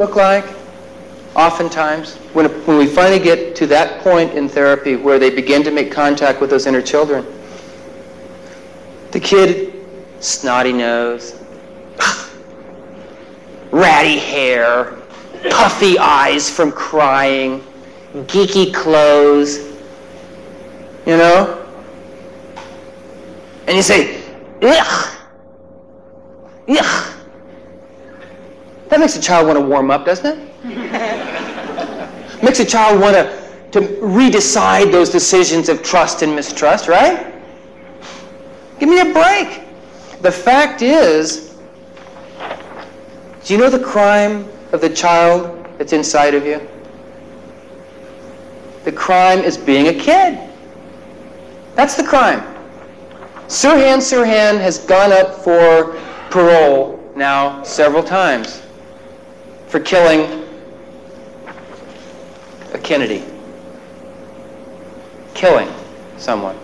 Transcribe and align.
look 0.00 0.16
like? 0.16 0.46
Oftentimes, 1.36 2.14
when, 2.32 2.46
when 2.64 2.78
we 2.78 2.86
finally 2.86 3.20
get 3.20 3.54
to 3.56 3.66
that 3.66 4.00
point 4.02 4.32
in 4.32 4.48
therapy 4.48 4.96
where 4.96 5.18
they 5.18 5.28
begin 5.28 5.62
to 5.62 5.70
make 5.70 5.92
contact 5.92 6.40
with 6.40 6.48
those 6.48 6.66
inner 6.66 6.80
children, 6.80 7.24
the 9.10 9.20
kid, 9.20 9.74
snotty 10.20 10.72
nose, 10.72 11.38
ratty 13.70 14.18
hair, 14.18 14.96
puffy 15.50 15.98
eyes 15.98 16.48
from 16.48 16.72
crying, 16.72 17.62
geeky 18.14 18.72
clothes, 18.72 19.58
you 21.04 21.18
know? 21.18 21.58
And 23.66 23.76
you 23.76 23.82
say, 23.82 24.24
ugh, 24.62 25.18
ugh. 26.70 27.19
That 28.90 28.98
makes 28.98 29.16
a 29.16 29.20
child 29.20 29.46
want 29.46 29.56
to 29.56 29.64
warm 29.64 29.92
up, 29.92 30.04
doesn't 30.04 30.26
it? 30.36 30.50
makes 32.42 32.58
a 32.58 32.64
child 32.64 33.00
want 33.00 33.14
to, 33.14 33.80
to 33.80 33.86
redecide 33.98 34.90
those 34.90 35.10
decisions 35.10 35.68
of 35.68 35.84
trust 35.84 36.22
and 36.22 36.34
mistrust, 36.34 36.88
right? 36.88 37.32
Give 38.80 38.88
me 38.88 38.98
a 38.98 39.12
break. 39.12 39.62
The 40.22 40.32
fact 40.32 40.82
is, 40.82 41.56
do 43.44 43.54
you 43.54 43.60
know 43.60 43.70
the 43.70 43.78
crime 43.82 44.48
of 44.72 44.80
the 44.80 44.90
child 44.90 45.64
that's 45.78 45.92
inside 45.92 46.34
of 46.34 46.44
you? 46.44 46.60
The 48.82 48.92
crime 48.92 49.38
is 49.38 49.56
being 49.56 49.86
a 49.86 49.94
kid. 49.94 50.36
That's 51.76 51.94
the 51.94 52.02
crime. 52.02 52.40
Sirhan 53.46 53.98
Sirhan 53.98 54.60
has 54.60 54.78
gone 54.78 55.12
up 55.12 55.36
for 55.44 55.96
parole 56.30 56.98
now 57.14 57.62
several 57.62 58.02
times 58.02 58.59
for 59.70 59.78
killing 59.78 60.44
a 62.72 62.78
Kennedy. 62.78 63.24
Killing 65.32 65.72
someone. 66.18 66.58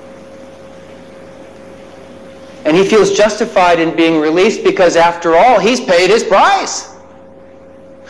And 2.64 2.77
he 2.77 2.84
feels 2.84 3.17
justified 3.17 3.78
in 3.78 3.95
being 3.95 4.20
released 4.20 4.64
because, 4.64 4.97
after 4.97 5.36
all, 5.36 5.61
he's 5.61 5.80
paid 5.80 6.11
his 6.11 6.25
price. 6.25 6.95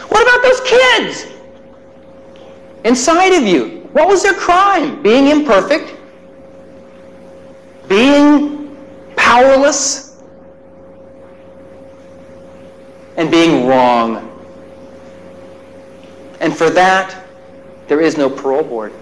What 0.09 0.23
about 0.23 0.43
those 0.43 0.61
kids 0.63 1.27
inside 2.85 3.35
of 3.35 3.43
you? 3.43 3.87
What 3.93 4.09
was 4.09 4.23
their 4.23 4.35
crime? 4.35 5.03
Being 5.03 5.27
imperfect? 5.27 5.95
Being 7.87 8.75
powerless? 9.15 10.23
And 13.19 13.31
being 13.31 13.67
wrong? 13.67 14.26
And 16.47 16.57
for 16.57 16.71
that, 16.71 17.25
there 17.89 18.01
is 18.01 18.17
no 18.17 18.31
parole 18.31 18.63
board. 18.63 18.93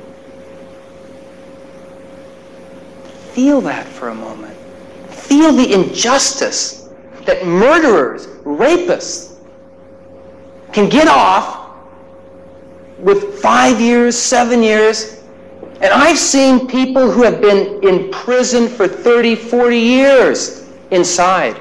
Feel 3.34 3.60
that 3.60 3.86
for 3.86 4.08
a 4.08 4.14
moment. 4.14 4.56
Feel 5.10 5.52
the 5.52 5.74
injustice 5.74 6.88
that 7.26 7.44
murderers, 7.44 8.28
rapists 8.44 9.36
can 10.72 10.88
get 10.88 11.06
off 11.06 11.76
with 12.98 13.38
five 13.42 13.78
years, 13.78 14.16
seven 14.16 14.62
years. 14.62 15.22
And 15.82 15.92
I've 15.92 16.16
seen 16.16 16.66
people 16.66 17.10
who 17.10 17.24
have 17.24 17.42
been 17.42 17.86
in 17.86 18.10
prison 18.10 18.68
for 18.68 18.88
30, 18.88 19.34
40 19.34 19.76
years 19.76 20.66
inside 20.92 21.60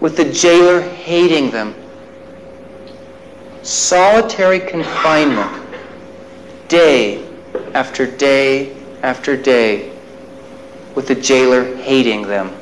with 0.00 0.16
the 0.16 0.24
jailer 0.24 0.80
hating 0.80 1.52
them 1.52 1.72
solitary 3.62 4.60
confinement, 4.60 5.50
day 6.68 7.26
after 7.74 8.06
day 8.06 8.76
after 9.02 9.36
day, 9.36 9.92
with 10.94 11.06
the 11.06 11.14
jailer 11.14 11.76
hating 11.76 12.22
them. 12.22 12.54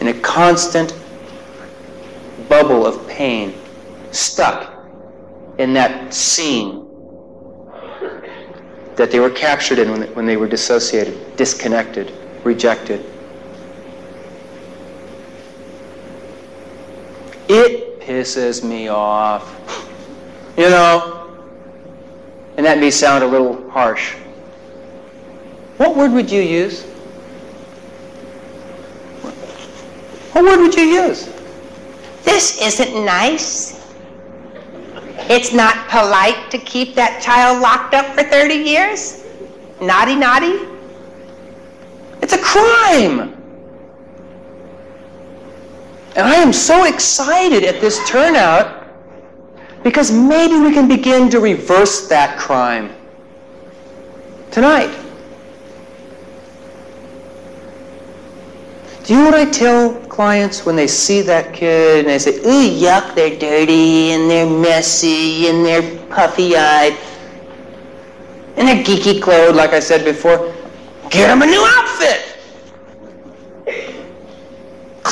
In 0.00 0.08
a 0.08 0.14
constant 0.20 0.94
bubble 2.48 2.86
of 2.86 3.06
pain, 3.08 3.54
stuck 4.10 4.74
in 5.58 5.72
that 5.74 6.14
scene 6.14 6.86
that 8.96 9.10
they 9.10 9.20
were 9.20 9.30
captured 9.30 9.78
in 9.78 10.02
when 10.14 10.26
they 10.26 10.36
were 10.36 10.48
dissociated, 10.48 11.36
disconnected, 11.36 12.12
rejected. 12.42 13.04
It 17.48 17.97
pisses 18.08 18.64
me 18.64 18.88
off. 18.88 19.44
You 20.56 20.70
know? 20.70 21.30
And 22.56 22.64
that 22.64 22.78
may 22.78 22.90
sound 22.90 23.22
a 23.22 23.26
little 23.26 23.70
harsh. 23.70 24.14
What 25.76 25.94
word 25.94 26.12
would 26.12 26.30
you 26.30 26.40
use? 26.40 26.84
What 30.32 30.44
word 30.44 30.60
would 30.60 30.74
you 30.74 30.84
use? 30.84 31.30
This 32.24 32.60
isn't 32.62 33.04
nice. 33.04 33.78
It's 35.30 35.52
not 35.52 35.88
polite 35.88 36.50
to 36.50 36.58
keep 36.58 36.94
that 36.94 37.20
child 37.20 37.60
locked 37.60 37.92
up 37.92 38.06
for 38.16 38.22
30 38.22 38.54
years. 38.54 39.22
Naughty, 39.82 40.16
naughty. 40.16 40.58
It's 42.22 42.32
a 42.32 42.38
crime. 42.38 43.37
And 46.18 46.26
I 46.26 46.34
am 46.34 46.52
so 46.52 46.84
excited 46.84 47.62
at 47.62 47.80
this 47.80 48.00
turnout 48.08 48.84
because 49.84 50.10
maybe 50.10 50.58
we 50.58 50.72
can 50.72 50.88
begin 50.88 51.30
to 51.30 51.38
reverse 51.38 52.08
that 52.08 52.36
crime 52.36 52.92
tonight. 54.50 54.92
Do 59.04 59.14
you 59.14 59.20
know 59.20 59.26
what 59.26 59.34
I 59.34 59.48
tell 59.48 59.94
clients 60.06 60.66
when 60.66 60.74
they 60.74 60.88
see 60.88 61.20
that 61.22 61.54
kid 61.54 62.00
and 62.00 62.08
they 62.08 62.18
say, 62.18 62.38
ooh, 62.38 62.68
yuck, 62.68 63.14
they're 63.14 63.38
dirty 63.38 64.10
and 64.10 64.28
they're 64.28 64.44
messy 64.44 65.46
and 65.46 65.64
they're 65.64 65.98
puffy 66.08 66.56
eyed 66.56 66.98
and 68.56 68.66
they're 68.66 68.82
geeky 68.82 69.22
clothed, 69.22 69.54
like 69.54 69.70
I 69.70 69.78
said 69.78 70.04
before? 70.04 70.52
Get 71.10 71.28
them 71.28 71.42
a 71.42 71.46
new 71.46 71.64
outfit. 71.64 72.27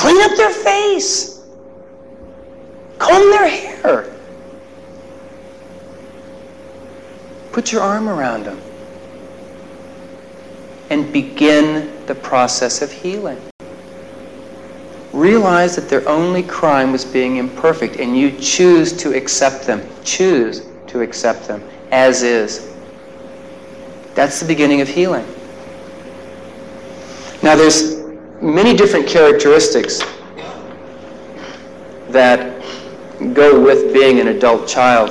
Clean 0.07 0.21
up 0.21 0.37
their 0.37 0.53
face. 0.53 1.43
Comb 2.97 3.29
their 3.29 3.49
hair. 3.49 4.15
Put 7.51 7.73
your 7.73 7.81
arm 7.81 8.07
around 8.07 8.45
them. 8.45 8.57
And 10.89 11.11
begin 11.11 12.05
the 12.05 12.15
process 12.15 12.81
of 12.81 12.89
healing. 12.89 13.37
Realize 15.11 15.75
that 15.75 15.89
their 15.89 16.07
only 16.07 16.41
crime 16.41 16.93
was 16.93 17.03
being 17.03 17.35
imperfect, 17.35 17.97
and 17.97 18.17
you 18.17 18.31
choose 18.39 18.93
to 18.93 19.13
accept 19.13 19.67
them. 19.67 19.85
Choose 20.05 20.69
to 20.87 21.01
accept 21.01 21.49
them 21.49 21.61
as 21.91 22.23
is. 22.23 22.73
That's 24.15 24.39
the 24.39 24.47
beginning 24.47 24.79
of 24.79 24.87
healing. 24.87 25.25
Now, 27.43 27.57
there's 27.57 27.96
many 28.41 28.75
different 28.75 29.07
characteristics 29.07 30.01
that 32.09 32.61
go 33.33 33.59
with 33.59 33.93
being 33.93 34.19
an 34.19 34.27
adult 34.27 34.67
child, 34.67 35.09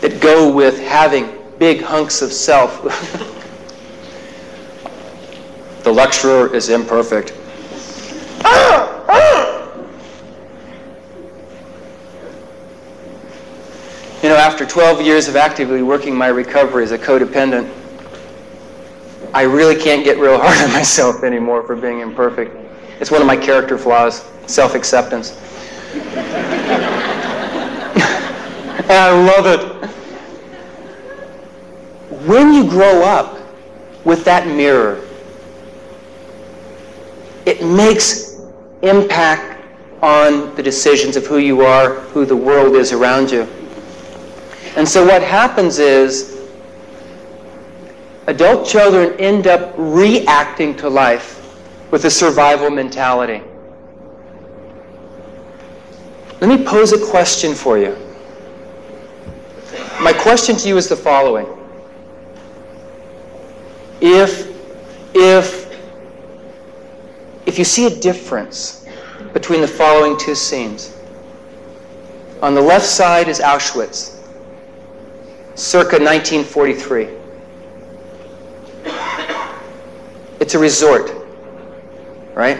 that 0.00 0.20
go 0.20 0.52
with 0.52 0.78
having 0.80 1.38
big 1.58 1.82
hunks 1.82 2.22
of 2.22 2.32
self. 2.32 2.82
the 5.84 5.92
lecturer 5.92 6.54
is 6.54 6.68
imperfect. 6.68 7.32
You 14.22 14.30
know, 14.30 14.36
after 14.36 14.64
12 14.64 15.02
years 15.02 15.28
of 15.28 15.36
actively 15.36 15.82
working 15.82 16.16
my 16.16 16.28
recovery 16.28 16.82
as 16.82 16.92
a 16.92 16.98
codependent, 16.98 17.70
I 19.34 19.42
really 19.42 19.74
can't 19.74 20.04
get 20.04 20.18
real 20.18 20.38
hard 20.38 20.56
on 20.58 20.72
myself 20.72 21.24
anymore 21.24 21.64
for 21.64 21.74
being 21.74 21.98
imperfect. 21.98 22.56
It's 23.00 23.10
one 23.10 23.20
of 23.20 23.26
my 23.26 23.36
character 23.36 23.76
flaws, 23.76 24.24
self 24.46 24.76
acceptance. 24.76 25.36
I 28.88 29.10
love 29.10 29.46
it. 29.46 29.90
When 32.28 32.52
you 32.54 32.62
grow 32.70 33.02
up 33.02 33.40
with 34.04 34.24
that 34.24 34.46
mirror, 34.46 35.04
it 37.44 37.64
makes 37.66 38.40
impact 38.82 39.50
on 40.00 40.54
the 40.54 40.62
decisions 40.62 41.16
of 41.16 41.26
who 41.26 41.38
you 41.38 41.62
are, 41.62 41.94
who 42.10 42.24
the 42.24 42.36
world 42.36 42.76
is 42.76 42.92
around 42.92 43.32
you. 43.32 43.42
And 44.76 44.88
so 44.88 45.04
what 45.04 45.22
happens 45.22 45.80
is 45.80 46.33
adult 48.26 48.66
children 48.66 49.18
end 49.20 49.46
up 49.46 49.74
reacting 49.76 50.74
to 50.76 50.88
life 50.88 51.40
with 51.90 52.04
a 52.04 52.10
survival 52.10 52.70
mentality. 52.70 53.42
Let 56.40 56.48
me 56.48 56.64
pose 56.64 56.92
a 56.92 57.06
question 57.06 57.54
for 57.54 57.78
you. 57.78 57.96
My 60.00 60.12
question 60.12 60.56
to 60.56 60.68
you 60.68 60.76
is 60.76 60.88
the 60.88 60.96
following. 60.96 61.46
If, 64.00 64.48
if, 65.14 65.74
if 67.46 67.58
you 67.58 67.64
see 67.64 67.86
a 67.86 68.00
difference 68.00 68.86
between 69.32 69.60
the 69.60 69.68
following 69.68 70.18
two 70.18 70.34
scenes, 70.34 70.96
on 72.42 72.54
the 72.54 72.60
left 72.60 72.84
side 72.84 73.28
is 73.28 73.40
Auschwitz, 73.40 74.18
circa 75.54 75.96
1943. 75.96 77.23
It's 80.44 80.52
a 80.52 80.58
resort, 80.58 81.10
right? 82.34 82.58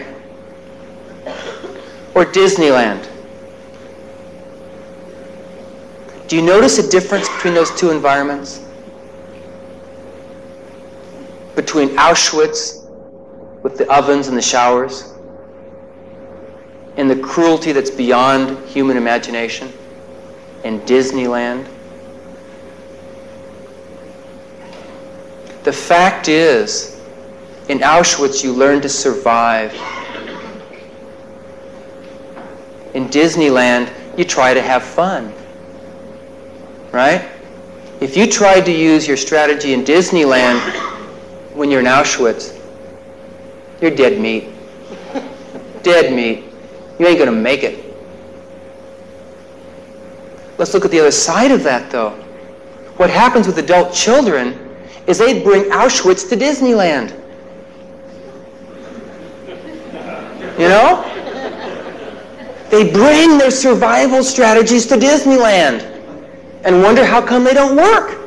Or 2.15 2.25
Disneyland. 2.25 3.07
Do 6.27 6.35
you 6.35 6.41
notice 6.41 6.79
a 6.79 6.89
difference 6.89 7.29
between 7.29 7.53
those 7.53 7.69
two 7.79 7.91
environments? 7.91 8.65
Between 11.55 11.89
Auschwitz 11.89 12.89
with 13.61 13.77
the 13.77 13.87
ovens 13.93 14.29
and 14.29 14.35
the 14.35 14.41
showers 14.41 15.13
and 16.97 17.07
the 17.07 17.17
cruelty 17.17 17.71
that's 17.71 17.91
beyond 17.91 18.67
human 18.67 18.97
imagination 18.97 19.71
and 20.63 20.81
Disneyland? 20.87 21.67
The 25.61 25.71
fact 25.71 26.27
is, 26.27 26.94
in 27.67 27.79
Auschwitz, 27.79 28.43
you 28.43 28.53
learn 28.53 28.81
to 28.81 28.89
survive. 28.89 29.73
In 32.93 33.07
Disneyland, 33.09 33.91
you 34.17 34.23
try 34.23 34.53
to 34.53 34.61
have 34.61 34.83
fun. 34.83 35.33
Right? 36.91 37.27
If 37.99 38.15
you 38.15 38.27
tried 38.27 38.65
to 38.65 38.71
use 38.71 39.07
your 39.07 39.17
strategy 39.17 39.73
in 39.73 39.83
Disneyland 39.83 40.59
when 41.53 41.71
you're 41.71 41.79
in 41.79 41.87
Auschwitz, 41.87 42.59
you're 43.81 43.91
dead 43.91 44.21
meat. 44.21 44.49
dead 45.83 46.13
meat. 46.13 46.43
You 46.99 47.07
ain't 47.07 47.17
going 47.17 47.31
to 47.33 47.35
make 47.35 47.63
it. 47.63 47.81
Let's 50.57 50.73
look 50.73 50.85
at 50.85 50.91
the 50.91 50.99
other 50.99 51.11
side 51.11 51.51
of 51.51 51.63
that, 51.63 51.91
though. 51.91 52.11
What 52.97 53.09
happens 53.09 53.47
with 53.47 53.57
adult 53.57 53.93
children 53.93 54.77
is 55.07 55.17
they 55.17 55.43
bring 55.43 55.63
Auschwitz 55.63 56.29
to 56.29 56.37
Disneyland. 56.37 57.24
You 60.57 60.69
know? 60.69 61.01
They 62.69 62.91
bring 62.91 63.37
their 63.37 63.51
survival 63.51 64.23
strategies 64.23 64.85
to 64.87 64.95
Disneyland 64.95 65.81
and 66.63 66.81
wonder 66.81 67.05
how 67.05 67.21
come 67.21 67.43
they 67.43 67.53
don't 67.53 67.75
work. 67.75 68.21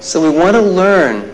So 0.00 0.20
we 0.20 0.36
want 0.36 0.54
to 0.54 0.60
learn 0.60 1.32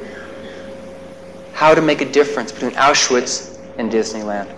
how 1.53 1.75
to 1.75 1.83
make 1.83 2.00
a 2.00 2.11
difference 2.11 2.53
between 2.53 2.73
Auschwitz 2.73 3.59
and 3.79 3.91
Disneyland. 3.91 4.49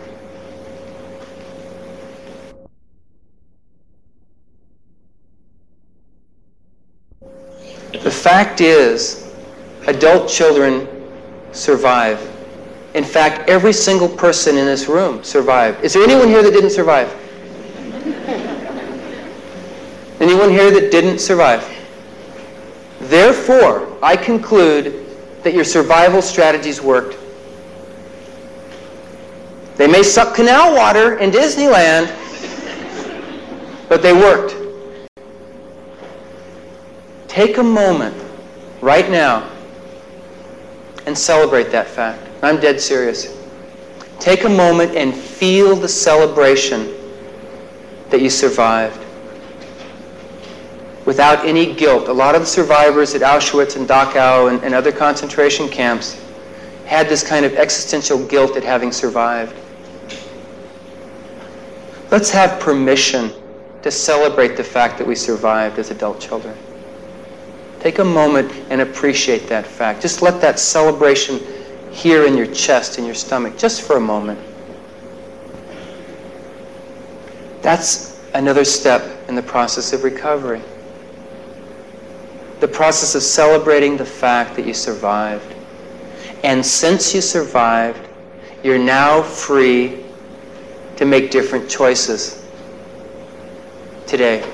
The 8.02 8.10
fact 8.10 8.60
is, 8.60 9.21
adult 9.86 10.28
children 10.28 10.88
survive. 11.52 12.28
In 12.94 13.04
fact, 13.04 13.48
every 13.48 13.72
single 13.72 14.08
person 14.08 14.56
in 14.56 14.66
this 14.66 14.86
room 14.86 15.24
survived. 15.24 15.82
Is 15.82 15.94
there 15.94 16.02
anyone 16.02 16.28
here 16.28 16.42
that 16.42 16.52
didn't 16.52 16.70
survive? 16.70 17.10
Anyone 20.20 20.50
here 20.50 20.70
that 20.70 20.90
didn't 20.92 21.18
survive? 21.18 21.68
Therefore, 23.00 23.98
I 24.02 24.16
conclude 24.16 25.06
that 25.42 25.54
your 25.54 25.64
survival 25.64 26.22
strategies 26.22 26.80
worked. 26.80 27.18
They 29.76 29.88
may 29.88 30.02
suck 30.02 30.36
canal 30.36 30.74
water 30.74 31.18
in 31.18 31.30
Disneyland, 31.30 32.06
but 33.88 34.02
they 34.02 34.12
worked. 34.12 34.54
Take 37.26 37.56
a 37.56 37.62
moment 37.62 38.14
right 38.80 39.10
now 39.10 39.48
and 41.06 41.16
celebrate 41.16 41.70
that 41.70 41.86
fact. 41.86 42.28
I'm 42.42 42.60
dead 42.60 42.80
serious. 42.80 43.38
Take 44.18 44.44
a 44.44 44.48
moment 44.48 44.94
and 44.96 45.14
feel 45.14 45.74
the 45.74 45.88
celebration 45.88 46.94
that 48.10 48.20
you 48.20 48.30
survived 48.30 48.98
without 51.04 51.44
any 51.44 51.74
guilt. 51.74 52.08
A 52.08 52.12
lot 52.12 52.34
of 52.34 52.42
the 52.42 52.46
survivors 52.46 53.14
at 53.14 53.22
Auschwitz 53.22 53.76
and 53.76 53.88
Dachau 53.88 54.50
and, 54.50 54.62
and 54.62 54.74
other 54.74 54.92
concentration 54.92 55.68
camps 55.68 56.20
had 56.86 57.08
this 57.08 57.26
kind 57.26 57.44
of 57.44 57.54
existential 57.54 58.24
guilt 58.26 58.56
at 58.56 58.62
having 58.62 58.92
survived. 58.92 59.56
Let's 62.10 62.30
have 62.30 62.60
permission 62.60 63.32
to 63.82 63.90
celebrate 63.90 64.56
the 64.56 64.64
fact 64.64 64.98
that 64.98 65.06
we 65.06 65.14
survived 65.14 65.78
as 65.78 65.90
adult 65.90 66.20
children. 66.20 66.56
Take 67.82 67.98
a 67.98 68.04
moment 68.04 68.48
and 68.70 68.80
appreciate 68.80 69.48
that 69.48 69.66
fact. 69.66 70.02
Just 70.02 70.22
let 70.22 70.40
that 70.40 70.60
celebration 70.60 71.40
here 71.90 72.26
in 72.26 72.36
your 72.36 72.46
chest, 72.46 72.96
in 72.96 73.04
your 73.04 73.16
stomach, 73.16 73.58
just 73.58 73.82
for 73.82 73.96
a 73.96 74.00
moment. 74.00 74.38
That's 77.60 78.20
another 78.34 78.64
step 78.64 79.28
in 79.28 79.34
the 79.34 79.42
process 79.42 79.92
of 79.92 80.04
recovery. 80.04 80.62
The 82.60 82.68
process 82.68 83.16
of 83.16 83.22
celebrating 83.24 83.96
the 83.96 84.06
fact 84.06 84.54
that 84.54 84.64
you 84.64 84.74
survived. 84.74 85.52
And 86.44 86.64
since 86.64 87.12
you 87.12 87.20
survived, 87.20 88.08
you're 88.62 88.78
now 88.78 89.22
free 89.22 90.04
to 90.98 91.04
make 91.04 91.32
different 91.32 91.68
choices 91.68 92.46
today. 94.06 94.48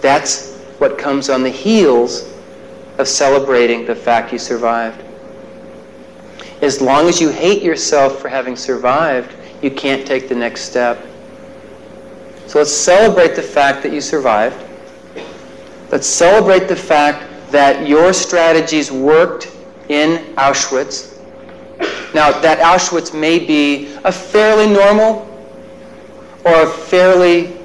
That's 0.00 0.51
what 0.82 0.98
comes 0.98 1.30
on 1.30 1.44
the 1.44 1.48
heels 1.48 2.28
of 2.98 3.06
celebrating 3.06 3.86
the 3.86 3.94
fact 3.94 4.32
you 4.32 4.38
survived. 4.38 5.00
As 6.60 6.80
long 6.80 7.08
as 7.08 7.20
you 7.20 7.28
hate 7.28 7.62
yourself 7.62 8.20
for 8.20 8.28
having 8.28 8.56
survived, 8.56 9.32
you 9.62 9.70
can't 9.70 10.04
take 10.04 10.28
the 10.28 10.34
next 10.34 10.62
step. 10.62 11.06
So 12.48 12.58
let's 12.58 12.72
celebrate 12.72 13.36
the 13.36 13.42
fact 13.42 13.84
that 13.84 13.92
you 13.92 14.00
survived. 14.00 14.60
Let's 15.92 16.08
celebrate 16.08 16.66
the 16.66 16.74
fact 16.74 17.30
that 17.52 17.86
your 17.86 18.12
strategies 18.12 18.90
worked 18.90 19.52
in 19.88 20.34
Auschwitz. 20.34 21.16
Now, 22.12 22.32
that 22.40 22.58
Auschwitz 22.58 23.16
may 23.16 23.38
be 23.38 23.94
a 24.02 24.10
fairly 24.10 24.66
normal 24.66 25.28
or 26.44 26.62
a 26.64 26.66
fairly 26.66 27.56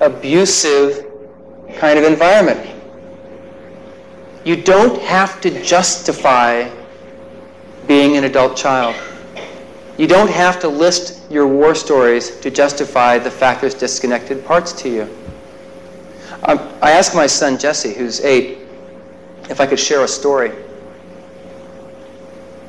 abusive 0.00 1.03
kind 1.76 1.98
of 1.98 2.04
environment. 2.04 2.70
You 4.44 4.56
don't 4.56 5.00
have 5.02 5.40
to 5.40 5.62
justify 5.62 6.70
being 7.86 8.16
an 8.16 8.24
adult 8.24 8.56
child. 8.56 8.94
You 9.96 10.06
don't 10.06 10.30
have 10.30 10.58
to 10.60 10.68
list 10.68 11.30
your 11.30 11.46
war 11.46 11.74
stories 11.74 12.38
to 12.40 12.50
justify 12.50 13.18
the 13.18 13.30
fact 13.30 13.60
there's 13.60 13.74
disconnected 13.74 14.44
parts 14.44 14.72
to 14.82 14.88
you. 14.88 15.16
Um, 16.44 16.58
I 16.82 16.90
asked 16.90 17.14
my 17.14 17.26
son 17.26 17.58
Jesse, 17.58 17.94
who's 17.94 18.20
eight, 18.20 18.58
if 19.48 19.60
I 19.60 19.66
could 19.66 19.78
share 19.78 20.04
a 20.04 20.08
story. 20.08 20.52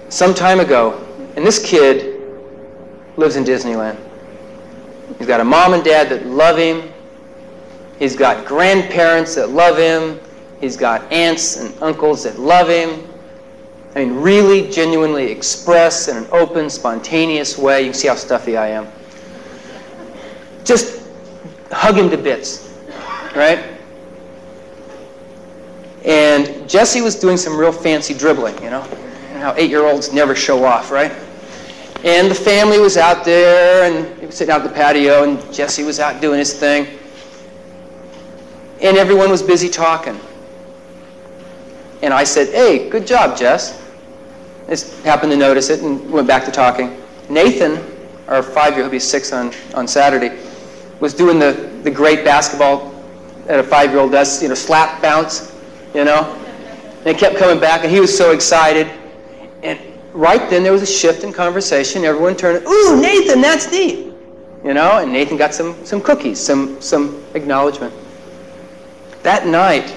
Some 0.09 0.33
time 0.33 0.59
ago, 0.59 1.01
and 1.35 1.45
this 1.45 1.63
kid 1.63 2.21
lives 3.17 3.35
in 3.35 3.43
Disneyland. 3.43 3.97
He's 5.17 5.27
got 5.27 5.39
a 5.39 5.43
mom 5.43 5.73
and 5.73 5.83
dad 5.83 6.09
that 6.09 6.25
love 6.25 6.57
him. 6.57 6.91
He's 7.99 8.15
got 8.15 8.45
grandparents 8.45 9.35
that 9.35 9.49
love 9.49 9.77
him. 9.77 10.19
He's 10.59 10.75
got 10.75 11.11
aunts 11.11 11.57
and 11.57 11.73
uncles 11.81 12.23
that 12.23 12.39
love 12.39 12.67
him. 12.67 13.07
I 13.95 14.03
mean, 14.03 14.15
really, 14.15 14.69
genuinely 14.69 15.31
express 15.31 16.09
in 16.09 16.17
an 16.17 16.27
open, 16.31 16.69
spontaneous 16.69 17.57
way. 17.57 17.81
You 17.81 17.87
can 17.87 17.93
see 17.93 18.07
how 18.09 18.15
stuffy 18.15 18.57
I 18.57 18.67
am. 18.67 18.87
Just 20.65 21.07
hug 21.71 21.95
him 21.95 22.09
to 22.09 22.17
bits, 22.17 22.73
right? 23.35 23.63
And 26.03 26.69
Jesse 26.69 27.01
was 27.01 27.15
doing 27.15 27.37
some 27.37 27.57
real 27.57 27.71
fancy 27.71 28.13
dribbling, 28.13 28.61
you 28.61 28.69
know, 28.69 28.81
how 29.39 29.53
eight-year-olds 29.55 30.11
never 30.11 30.35
show 30.35 30.65
off, 30.65 30.91
right? 30.91 31.11
And 32.03 32.29
the 32.29 32.35
family 32.35 32.79
was 32.79 32.97
out 32.97 33.23
there, 33.23 33.89
and 33.89 34.19
he 34.19 34.25
was 34.25 34.35
sitting 34.35 34.53
out 34.53 34.63
the 34.63 34.69
patio, 34.69 35.23
and 35.23 35.53
Jesse 35.53 35.83
was 35.83 35.99
out 35.99 36.21
doing 36.21 36.39
his 36.39 36.53
thing 36.53 36.99
and 38.81 38.97
everyone 38.97 39.29
was 39.29 39.41
busy 39.41 39.69
talking. 39.69 40.19
And 42.01 42.13
I 42.13 42.23
said, 42.23 42.53
hey, 42.53 42.89
good 42.89 43.07
job, 43.07 43.37
Jess. 43.37 43.81
I 44.67 44.71
just 44.71 45.03
happened 45.03 45.31
to 45.31 45.37
notice 45.37 45.69
it 45.69 45.81
and 45.81 46.09
went 46.11 46.27
back 46.27 46.45
to 46.45 46.51
talking. 46.51 47.01
Nathan, 47.29 47.83
our 48.27 48.43
five-year, 48.43 48.83
old 48.83 48.91
he'll 48.91 48.91
be 48.91 48.99
six 48.99 49.31
on, 49.31 49.53
on 49.73 49.87
Saturday, 49.87 50.37
was 50.99 51.13
doing 51.13 51.39
the, 51.39 51.53
the 51.83 51.91
great 51.91 52.23
basketball 52.23 52.91
that 53.45 53.59
a 53.59 53.63
five-year-old 53.63 54.11
does, 54.11 54.41
you 54.41 54.49
know, 54.49 54.55
slap 54.55 55.01
bounce, 55.01 55.55
you 55.93 56.03
know. 56.03 56.33
And 56.99 57.07
it 57.07 57.17
kept 57.17 57.37
coming 57.37 57.59
back, 57.59 57.83
and 57.83 57.91
he 57.91 57.99
was 57.99 58.15
so 58.15 58.31
excited. 58.31 58.87
And 59.63 59.79
right 60.13 60.49
then 60.49 60.63
there 60.63 60.71
was 60.71 60.81
a 60.81 60.87
shift 60.87 61.23
in 61.23 61.31
conversation. 61.31 62.03
Everyone 62.03 62.35
turned, 62.35 62.65
ooh, 62.65 62.99
Nathan, 62.99 63.41
that's 63.41 63.71
neat. 63.71 64.13
You 64.63 64.73
know, 64.73 64.97
and 64.99 65.13
Nathan 65.13 65.37
got 65.37 65.53
some, 65.53 65.85
some 65.85 66.01
cookies, 66.01 66.39
some, 66.39 66.81
some 66.81 67.23
acknowledgement. 67.35 67.93
That 69.25 69.47
night, 69.47 69.91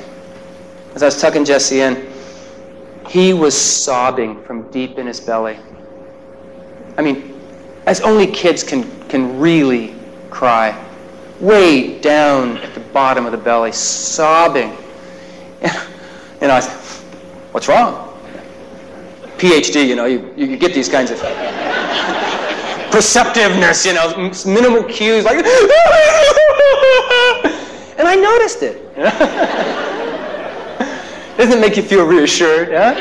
as 0.94 1.02
I 1.02 1.04
was 1.04 1.20
tucking 1.20 1.44
Jesse 1.44 1.80
in, 1.82 2.10
he 3.06 3.34
was 3.34 3.54
sobbing 3.54 4.42
from 4.44 4.70
deep 4.70 4.96
in 4.96 5.06
his 5.06 5.20
belly. 5.20 5.58
I 6.96 7.02
mean, 7.02 7.38
as 7.84 8.00
only 8.00 8.26
kids 8.26 8.62
can, 8.62 8.88
can 9.10 9.38
really 9.38 9.94
cry, 10.30 10.82
way 11.40 12.00
down 12.00 12.56
at 12.56 12.72
the 12.72 12.80
bottom 12.80 13.26
of 13.26 13.32
the 13.32 13.36
belly, 13.36 13.70
sobbing. 13.70 14.74
And 16.40 16.50
I 16.50 16.60
said, 16.60 16.78
What's 17.52 17.68
wrong? 17.68 18.18
PhD, 19.36 19.86
you 19.86 19.94
know, 19.94 20.06
you, 20.06 20.32
you 20.38 20.56
get 20.56 20.72
these 20.72 20.88
kinds 20.88 21.10
of 21.10 21.18
perceptiveness, 22.90 23.84
you 23.84 23.92
know, 23.92 24.32
minimal 24.46 24.84
cues, 24.84 25.26
like, 25.26 25.44
and 27.98 28.06
I 28.06 28.14
noticed 28.14 28.62
it. 28.62 28.94
Doesn't 31.36 31.60
make 31.60 31.76
you 31.76 31.82
feel 31.82 32.06
reassured? 32.06 32.68
Huh? 32.72 32.94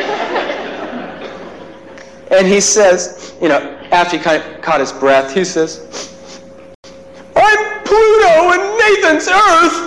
And 2.32 2.48
he 2.48 2.60
says, 2.60 3.36
you 3.42 3.48
know, 3.48 3.60
after 3.92 4.18
he 4.18 4.24
kind 4.24 4.44
of 4.44 4.62
caught 4.62 4.80
his 4.80 4.92
breath, 4.92 5.32
he 5.34 5.46
says, 5.46 6.12
I'm 7.36 7.84
Pluto 7.84 8.54
and 8.54 8.80
Nathan's 8.80 9.28
Earth. 9.28 9.84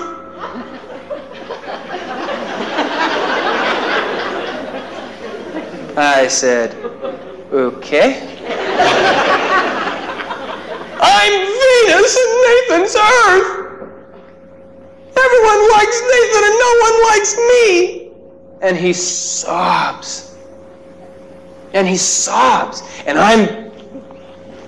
I 5.97 6.29
said, 6.29 6.77
okay. 7.53 8.37
I'm 11.03 11.33
Venus 11.87 12.17
and 12.17 12.43
Nathan's 12.47 12.95
Earth. 12.97 13.60
Everyone 15.25 15.71
likes 15.71 16.01
Nathan 16.01 16.45
and 16.49 16.57
no 16.59 16.71
one 16.81 16.97
likes 17.11 17.37
me. 17.37 18.11
And 18.63 18.77
he 18.77 18.93
sobs. 18.93 20.35
And 21.75 21.87
he 21.87 21.97
sobs. 21.97 22.83
And 23.07 23.19
I'm, 23.19 23.71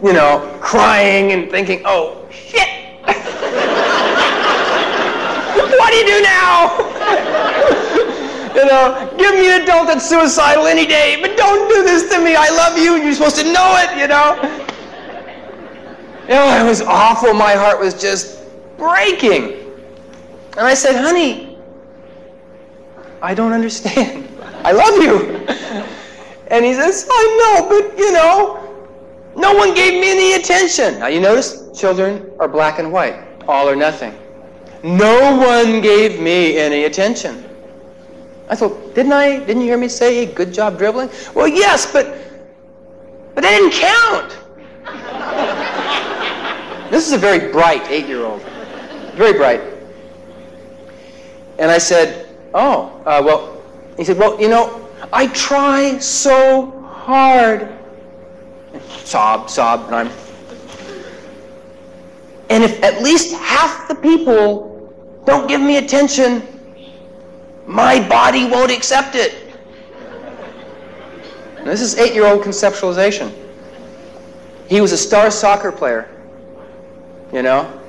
you 0.04 0.12
know, 0.12 0.58
crying 0.60 1.32
and 1.32 1.50
thinking, 1.50 1.82
oh, 1.84 2.26
shit. 2.30 2.68
what 5.78 5.90
do 5.90 5.96
you 5.96 6.06
do 6.06 6.22
now? 6.22 6.78
you 8.54 8.66
know, 8.66 9.14
give 9.18 9.34
me 9.34 9.54
an 9.54 9.62
adult 9.62 9.86
that's 9.86 10.08
suicidal 10.08 10.66
any 10.66 10.86
day, 10.86 11.18
but 11.20 11.36
don't 11.36 11.68
do 11.68 11.82
this 11.82 12.10
to 12.12 12.20
me. 12.22 12.36
I 12.36 12.50
love 12.50 12.78
you, 12.78 12.96
you're 12.96 13.14
supposed 13.14 13.36
to 13.36 13.44
know 13.52 13.76
it, 13.78 13.98
you 13.98 14.06
know. 14.06 14.36
You 16.22 16.34
know, 16.34 16.64
it 16.64 16.68
was 16.68 16.82
awful. 16.82 17.34
My 17.34 17.54
heart 17.54 17.80
was 17.80 18.00
just 18.00 18.44
breaking. 18.76 19.61
And 20.56 20.66
I 20.66 20.74
said, 20.74 21.00
honey, 21.00 21.58
I 23.22 23.34
don't 23.34 23.52
understand. 23.52 24.28
I 24.64 24.72
love 24.72 25.02
you. 25.02 25.46
And 26.52 26.64
he 26.66 26.74
says, 26.74 27.08
I 27.10 27.24
know, 27.40 27.66
but 27.66 27.96
you 27.98 28.12
know, 28.12 28.60
no 29.34 29.54
one 29.54 29.72
gave 29.74 29.98
me 29.98 30.10
any 30.10 30.34
attention. 30.34 30.98
Now 30.98 31.06
you 31.06 31.18
notice 31.18 31.66
children 31.74 32.30
are 32.38 32.46
black 32.46 32.78
and 32.78 32.92
white, 32.92 33.24
all 33.48 33.66
or 33.66 33.74
nothing. 33.74 34.14
No 34.82 35.38
one 35.38 35.80
gave 35.80 36.20
me 36.20 36.58
any 36.58 36.84
attention. 36.84 37.48
I 38.50 38.54
thought, 38.54 38.94
didn't 38.94 39.14
I? 39.14 39.38
Didn't 39.38 39.62
you 39.62 39.68
hear 39.68 39.78
me 39.78 39.88
say, 39.88 40.26
good 40.26 40.52
job 40.52 40.76
dribbling? 40.76 41.08
Well, 41.34 41.48
yes, 41.48 41.90
but 41.90 42.18
but 43.34 43.40
that 43.40 43.50
didn't 43.50 43.72
count. 43.72 44.36
this 46.90 47.06
is 47.06 47.14
a 47.14 47.18
very 47.18 47.50
bright 47.50 47.90
eight-year-old, 47.90 48.42
very 49.14 49.32
bright. 49.32 49.71
And 51.58 51.70
I 51.70 51.78
said, 51.78 52.28
oh, 52.54 53.00
uh, 53.06 53.22
well, 53.24 53.62
he 53.96 54.04
said, 54.04 54.18
well, 54.18 54.40
you 54.40 54.48
know, 54.48 54.88
I 55.12 55.26
try 55.28 55.98
so 55.98 56.70
hard. 56.82 57.68
Sob, 59.04 59.50
sob, 59.50 59.86
and 59.86 59.94
I'm. 59.94 60.10
And 62.48 62.64
if 62.64 62.82
at 62.82 63.02
least 63.02 63.34
half 63.34 63.88
the 63.88 63.94
people 63.94 64.92
don't 65.24 65.46
give 65.46 65.60
me 65.60 65.76
attention, 65.78 66.46
my 67.66 68.06
body 68.08 68.46
won't 68.46 68.70
accept 68.70 69.14
it. 69.14 69.34
This 71.64 71.80
is 71.80 71.96
eight 71.96 72.14
year 72.14 72.26
old 72.26 72.42
conceptualization. 72.42 73.32
He 74.68 74.80
was 74.80 74.92
a 74.92 74.98
star 74.98 75.30
soccer 75.30 75.70
player, 75.70 76.08
you 77.32 77.42
know? 77.42 77.80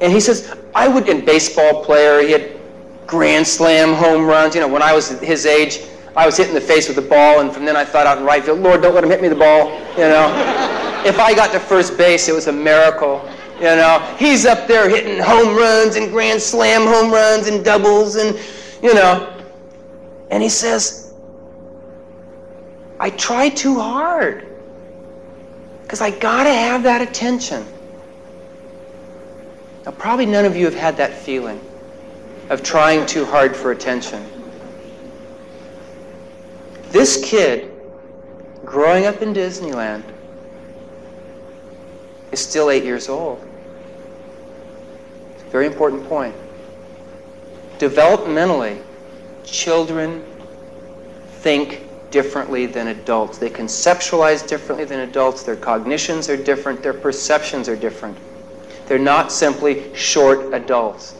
And 0.00 0.12
he 0.12 0.20
says, 0.20 0.54
I 0.76 0.88
would, 0.88 1.08
in 1.08 1.24
baseball 1.24 1.82
player, 1.82 2.20
he 2.20 2.32
had 2.32 2.54
grand 3.06 3.46
slam 3.46 3.94
home 3.94 4.26
runs. 4.26 4.54
You 4.54 4.60
know, 4.60 4.68
when 4.68 4.82
I 4.82 4.92
was 4.92 5.08
his 5.20 5.46
age, 5.46 5.80
I 6.14 6.26
was 6.26 6.36
hitting 6.36 6.52
the 6.52 6.60
face 6.60 6.86
with 6.86 6.96
the 6.96 7.08
ball, 7.16 7.40
and 7.40 7.50
from 7.50 7.64
then 7.64 7.76
I 7.76 7.84
thought 7.84 8.06
out 8.06 8.18
in 8.18 8.24
right 8.24 8.44
field, 8.44 8.60
Lord, 8.60 8.82
don't 8.82 8.94
let 8.94 9.02
him 9.02 9.08
hit 9.08 9.22
me 9.22 9.28
the 9.28 9.36
ball, 9.36 9.70
you 9.92 10.04
know? 10.04 11.02
if 11.06 11.18
I 11.18 11.34
got 11.34 11.50
to 11.52 11.60
first 11.60 11.96
base, 11.96 12.28
it 12.28 12.34
was 12.34 12.46
a 12.48 12.52
miracle. 12.52 13.26
You 13.56 13.74
know, 13.74 14.16
he's 14.18 14.44
up 14.44 14.68
there 14.68 14.86
hitting 14.90 15.18
home 15.18 15.56
runs 15.56 15.96
and 15.96 16.10
grand 16.10 16.42
slam 16.42 16.82
home 16.82 17.10
runs 17.10 17.48
and 17.48 17.64
doubles 17.64 18.16
and, 18.16 18.38
you 18.82 18.92
know. 18.92 19.32
And 20.30 20.42
he 20.42 20.50
says, 20.50 21.14
I 23.00 23.08
try 23.08 23.48
too 23.48 23.80
hard 23.80 24.46
because 25.84 26.02
I 26.02 26.10
got 26.10 26.44
to 26.44 26.52
have 26.52 26.82
that 26.82 27.00
attention. 27.00 27.64
Now, 29.86 29.92
probably 29.92 30.26
none 30.26 30.44
of 30.44 30.56
you 30.56 30.64
have 30.64 30.74
had 30.74 30.96
that 30.96 31.14
feeling 31.14 31.60
of 32.50 32.64
trying 32.64 33.06
too 33.06 33.24
hard 33.24 33.54
for 33.54 33.70
attention. 33.70 34.26
This 36.90 37.24
kid, 37.24 37.72
growing 38.64 39.06
up 39.06 39.22
in 39.22 39.32
Disneyland, 39.32 40.02
is 42.32 42.40
still 42.40 42.70
eight 42.70 42.82
years 42.82 43.08
old. 43.08 43.40
Very 45.50 45.66
important 45.66 46.04
point. 46.08 46.34
Developmentally, 47.78 48.82
children 49.44 50.24
think 51.42 51.86
differently 52.10 52.66
than 52.66 52.88
adults. 52.88 53.38
They 53.38 53.50
conceptualize 53.50 54.46
differently 54.46 54.84
than 54.84 55.00
adults. 55.00 55.44
Their 55.44 55.54
cognitions 55.54 56.28
are 56.28 56.36
different. 56.36 56.82
Their 56.82 56.94
perceptions 56.94 57.68
are 57.68 57.76
different. 57.76 58.16
They're 58.86 58.98
not 58.98 59.32
simply 59.32 59.94
short 59.94 60.54
adults. 60.54 61.14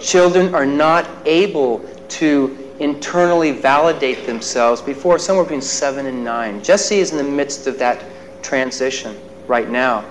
Children 0.00 0.54
are 0.54 0.66
not 0.66 1.08
able 1.24 1.78
to 2.08 2.66
internally 2.78 3.52
validate 3.52 4.26
themselves 4.26 4.82
before 4.82 5.18
somewhere 5.18 5.44
between 5.44 5.62
seven 5.62 6.06
and 6.06 6.22
nine. 6.22 6.62
Jesse 6.62 6.98
is 6.98 7.12
in 7.12 7.16
the 7.16 7.24
midst 7.24 7.66
of 7.66 7.78
that 7.78 8.04
transition 8.42 9.18
right 9.46 9.68
now. 9.70 10.04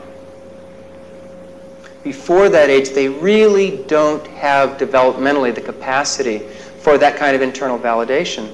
Before 2.04 2.50
that 2.50 2.70
age, 2.70 2.89
they 2.89 3.10
really 3.10 3.84
don't 3.86 4.25
have 4.27 4.77
developmentally 4.77 5.54
the 5.54 5.62
capacity 5.62 6.39
for 6.80 6.98
that 6.98 7.18
kind 7.18 7.36
of 7.36 7.42
internal 7.42 7.80
validation. 7.80 8.51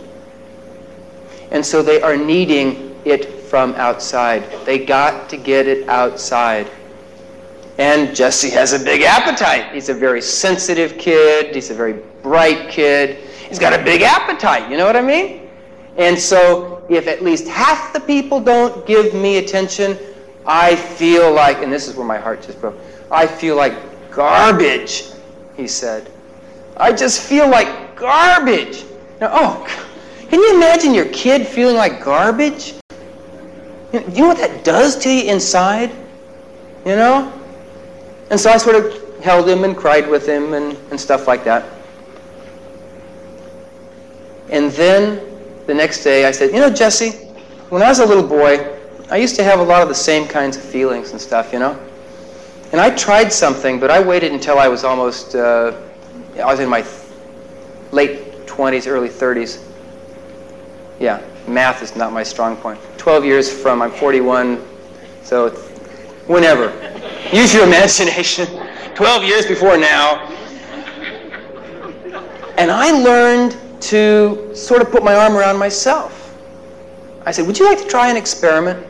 And 1.51 1.65
so 1.65 1.81
they 1.81 2.01
are 2.01 2.15
needing 2.15 2.95
it 3.03 3.25
from 3.43 3.73
outside. 3.75 4.49
They 4.65 4.85
got 4.85 5.29
to 5.29 5.37
get 5.37 5.67
it 5.67 5.89
outside. 5.89 6.69
And 7.81 8.15
Jesse 8.15 8.51
has 8.51 8.73
a 8.73 8.79
big 8.79 9.01
appetite. 9.01 9.73
He's 9.73 9.89
a 9.89 9.93
very 9.95 10.21
sensitive 10.21 10.99
kid. 10.99 11.55
He's 11.55 11.71
a 11.71 11.73
very 11.73 11.93
bright 12.21 12.69
kid. 12.69 13.17
He's 13.49 13.57
got 13.57 13.73
a 13.73 13.83
big 13.83 14.03
appetite. 14.03 14.69
You 14.69 14.77
know 14.77 14.85
what 14.85 14.95
I 14.95 15.01
mean? 15.01 15.49
And 15.97 16.17
so 16.17 16.85
if 16.89 17.07
at 17.07 17.23
least 17.23 17.47
half 17.47 17.91
the 17.91 17.99
people 17.99 18.39
don't 18.39 18.85
give 18.85 19.15
me 19.15 19.39
attention, 19.39 19.97
I 20.45 20.75
feel 20.75 21.33
like, 21.33 21.63
and 21.63 21.73
this 21.73 21.87
is 21.87 21.95
where 21.95 22.05
my 22.05 22.19
heart 22.19 22.43
just 22.43 22.61
broke, 22.61 22.77
I 23.09 23.25
feel 23.25 23.55
like 23.55 23.73
garbage, 24.11 25.05
he 25.57 25.67
said. 25.67 26.11
I 26.77 26.93
just 26.93 27.27
feel 27.27 27.49
like 27.49 27.95
garbage. 27.95 28.85
Now, 29.19 29.31
oh, 29.33 29.87
can 30.29 30.39
you 30.39 30.55
imagine 30.55 30.93
your 30.93 31.09
kid 31.09 31.47
feeling 31.47 31.77
like 31.77 32.03
garbage? 32.03 32.75
You 33.91 34.01
know, 34.01 34.07
you 34.09 34.21
know 34.21 34.27
what 34.27 34.37
that 34.37 34.63
does 34.63 34.95
to 34.97 35.09
you 35.09 35.31
inside? 35.31 35.89
You 36.85 36.95
know? 36.95 37.40
And 38.31 38.39
so 38.39 38.49
I 38.49 38.57
sort 38.57 38.77
of 38.77 39.19
held 39.21 39.47
him 39.47 39.65
and 39.65 39.75
cried 39.75 40.09
with 40.09 40.25
him 40.25 40.53
and, 40.53 40.77
and 40.89 40.99
stuff 40.99 41.27
like 41.27 41.43
that. 41.43 41.65
And 44.49 44.71
then 44.71 45.21
the 45.67 45.73
next 45.73 46.03
day 46.03 46.25
I 46.25 46.31
said, 46.31 46.51
You 46.51 46.59
know, 46.59 46.69
Jesse, 46.69 47.11
when 47.69 47.83
I 47.83 47.89
was 47.89 47.99
a 47.99 48.05
little 48.05 48.25
boy, 48.25 48.77
I 49.09 49.17
used 49.17 49.35
to 49.35 49.43
have 49.43 49.59
a 49.59 49.63
lot 49.63 49.81
of 49.81 49.89
the 49.89 49.95
same 49.95 50.27
kinds 50.27 50.55
of 50.55 50.63
feelings 50.63 51.11
and 51.11 51.19
stuff, 51.19 51.51
you 51.51 51.59
know? 51.59 51.77
And 52.71 52.79
I 52.79 52.95
tried 52.95 53.33
something, 53.33 53.81
but 53.81 53.91
I 53.91 54.01
waited 54.01 54.31
until 54.31 54.57
I 54.57 54.69
was 54.69 54.85
almost, 54.85 55.35
uh, 55.35 55.77
I 56.37 56.45
was 56.45 56.61
in 56.61 56.69
my 56.69 56.85
late 57.91 58.45
20s, 58.45 58.87
early 58.87 59.09
30s. 59.09 59.61
Yeah, 61.01 61.21
math 61.47 61.83
is 61.83 61.97
not 61.97 62.13
my 62.13 62.23
strong 62.23 62.55
point. 62.55 62.79
12 62.97 63.25
years 63.25 63.51
from, 63.51 63.81
I'm 63.81 63.91
41, 63.91 64.65
so 65.21 65.49
whenever. 66.27 66.69
Use 67.31 67.53
your 67.53 67.65
imagination. 67.65 68.47
12 68.95 69.23
years 69.23 69.45
before 69.45 69.77
now. 69.77 70.27
And 72.57 72.69
I 72.69 72.91
learned 72.91 73.57
to 73.81 74.55
sort 74.55 74.81
of 74.81 74.91
put 74.91 75.03
my 75.03 75.15
arm 75.15 75.35
around 75.35 75.57
myself. 75.57 76.37
I 77.25 77.31
said, 77.31 77.47
Would 77.47 77.57
you 77.57 77.65
like 77.65 77.79
to 77.79 77.87
try 77.87 78.09
an 78.09 78.17
experiment? 78.17 78.85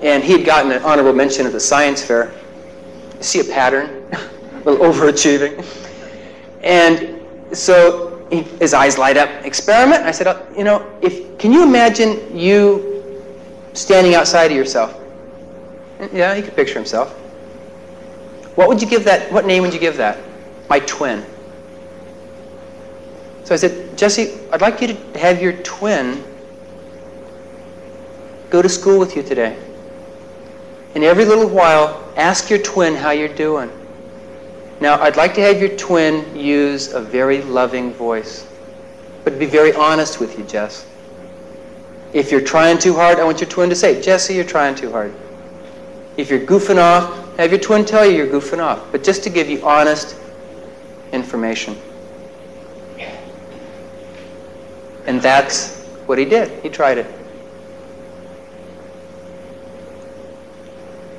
And 0.00 0.22
he 0.22 0.32
had 0.32 0.44
gotten 0.44 0.70
an 0.72 0.82
honorable 0.82 1.12
mention 1.12 1.46
at 1.46 1.52
the 1.52 1.60
science 1.60 2.02
fair. 2.02 2.32
You 3.16 3.22
see 3.22 3.40
a 3.40 3.44
pattern, 3.44 4.06
a 4.12 4.70
little 4.70 4.86
overachieving. 4.86 5.64
And 6.62 7.20
so 7.56 8.26
he, 8.30 8.42
his 8.42 8.72
eyes 8.72 8.98
light 8.98 9.16
up. 9.16 9.28
Experiment? 9.44 10.04
I 10.04 10.10
said, 10.10 10.26
uh, 10.26 10.42
you 10.56 10.64
know, 10.64 10.90
if 11.02 11.38
can 11.38 11.52
you 11.52 11.62
imagine 11.62 12.36
you 12.36 13.22
standing 13.74 14.14
outside 14.14 14.50
of 14.50 14.56
yourself? 14.56 14.98
Yeah, 16.12 16.34
he 16.34 16.42
could 16.42 16.56
picture 16.56 16.74
himself. 16.74 17.21
What 18.54 18.68
would 18.68 18.82
you 18.82 18.88
give 18.88 19.04
that? 19.04 19.32
What 19.32 19.46
name 19.46 19.62
would 19.62 19.72
you 19.72 19.80
give 19.80 19.96
that? 19.96 20.18
My 20.68 20.80
twin. 20.80 21.24
So 23.44 23.54
I 23.54 23.56
said, 23.56 23.96
Jesse, 23.98 24.38
I'd 24.52 24.60
like 24.60 24.80
you 24.80 24.88
to 24.88 25.18
have 25.18 25.42
your 25.42 25.54
twin 25.62 26.22
go 28.50 28.62
to 28.62 28.68
school 28.68 28.98
with 28.98 29.16
you 29.16 29.22
today. 29.22 29.58
And 30.94 31.02
every 31.02 31.24
little 31.24 31.48
while, 31.48 32.12
ask 32.16 32.50
your 32.50 32.58
twin 32.58 32.94
how 32.94 33.10
you're 33.10 33.28
doing. 33.28 33.70
Now, 34.80 35.00
I'd 35.00 35.16
like 35.16 35.32
to 35.34 35.40
have 35.40 35.58
your 35.60 35.74
twin 35.76 36.36
use 36.36 36.92
a 36.92 37.00
very 37.00 37.40
loving 37.42 37.92
voice. 37.94 38.46
But 39.24 39.38
be 39.38 39.46
very 39.46 39.72
honest 39.72 40.20
with 40.20 40.38
you, 40.38 40.44
Jess. 40.44 40.86
If 42.12 42.30
you're 42.30 42.42
trying 42.42 42.78
too 42.78 42.94
hard, 42.94 43.18
I 43.18 43.24
want 43.24 43.40
your 43.40 43.48
twin 43.48 43.70
to 43.70 43.76
say, 43.76 44.02
Jesse, 44.02 44.34
you're 44.34 44.44
trying 44.44 44.74
too 44.74 44.90
hard. 44.90 45.14
If 46.16 46.28
you're 46.28 46.40
goofing 46.40 46.78
off, 46.78 47.21
have 47.36 47.50
your 47.50 47.60
twin 47.60 47.84
tell 47.84 48.04
you 48.04 48.16
you're 48.16 48.26
goofing 48.26 48.62
off. 48.62 48.90
But 48.92 49.02
just 49.02 49.22
to 49.24 49.30
give 49.30 49.48
you 49.48 49.64
honest 49.64 50.16
information. 51.12 51.76
And 55.06 55.20
that's 55.20 55.82
what 56.06 56.18
he 56.18 56.24
did. 56.24 56.62
He 56.62 56.68
tried 56.68 56.98
it. 56.98 57.06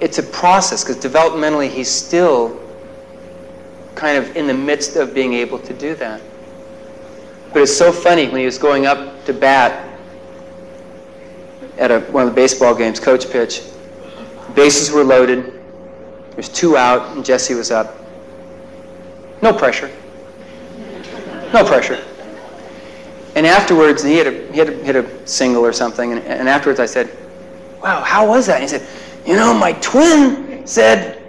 it's 0.03 0.17
a 0.17 0.23
process 0.23 0.83
because 0.83 1.01
developmentally 1.01 1.69
he's 1.69 1.87
still 1.87 2.59
kind 3.95 4.17
of 4.17 4.35
in 4.35 4.47
the 4.47 4.53
midst 4.53 4.97
of 4.97 5.13
being 5.13 5.31
able 5.31 5.57
to 5.57 5.73
do 5.73 5.95
that. 5.95 6.19
But 7.53 7.61
it's 7.61 7.77
so 7.77 7.89
funny 7.93 8.27
when 8.27 8.39
he 8.39 8.45
was 8.45 8.57
going 8.57 8.85
up 8.85 9.23
to 9.23 9.33
bat 9.33 9.97
at 11.77 11.89
a, 11.89 12.01
one 12.11 12.27
of 12.27 12.29
the 12.31 12.35
baseball 12.35 12.75
games, 12.75 12.99
coach 12.99 13.31
pitch, 13.31 13.61
bases 14.55 14.91
were 14.91 15.05
loaded, 15.05 15.62
there's 16.35 16.49
two 16.49 16.77
out, 16.77 17.15
and 17.15 17.23
Jesse 17.23 17.53
was 17.53 17.71
up. 17.71 17.95
No 19.41 19.53
pressure. 19.53 19.91
No 21.53 21.63
pressure. 21.63 22.03
And 23.35 23.45
afterwards, 23.45 24.03
he 24.03 24.17
had 24.17 24.27
a, 24.27 24.51
he 24.51 24.59
had 24.59 24.69
a, 24.69 24.73
hit 24.83 24.95
a 24.95 25.27
single 25.27 25.65
or 25.65 25.73
something, 25.73 26.11
and, 26.11 26.21
and 26.21 26.47
afterwards 26.49 26.79
I 26.79 26.85
said, 26.85 27.09
Wow, 27.81 28.01
how 28.01 28.27
was 28.27 28.45
that? 28.45 28.61
And 28.61 28.63
he 28.63 28.69
said, 28.69 28.87
you 29.25 29.35
know, 29.35 29.53
my 29.53 29.73
twin 29.73 30.65
said, 30.65 31.21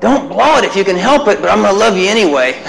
don't 0.00 0.28
blow 0.28 0.58
it 0.58 0.64
if 0.64 0.76
you 0.76 0.84
can 0.84 0.96
help 0.96 1.26
it, 1.28 1.40
but 1.40 1.50
I'm 1.50 1.62
going 1.62 1.72
to 1.72 1.78
love 1.78 1.96
you 1.96 2.06
anyway. 2.06 2.52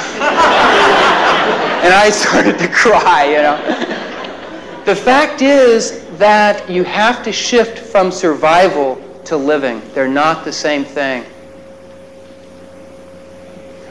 and 1.83 1.93
I 1.93 2.09
started 2.09 2.57
to 2.59 2.69
cry, 2.69 3.25
you 3.25 3.41
know. 3.41 4.83
The 4.85 4.95
fact 4.95 5.41
is 5.41 6.05
that 6.17 6.69
you 6.69 6.85
have 6.85 7.21
to 7.23 7.31
shift 7.33 7.79
from 7.79 8.11
survival 8.11 8.95
to 9.25 9.35
living. 9.35 9.81
They're 9.93 10.07
not 10.07 10.45
the 10.45 10.53
same 10.53 10.85
thing. 10.85 11.25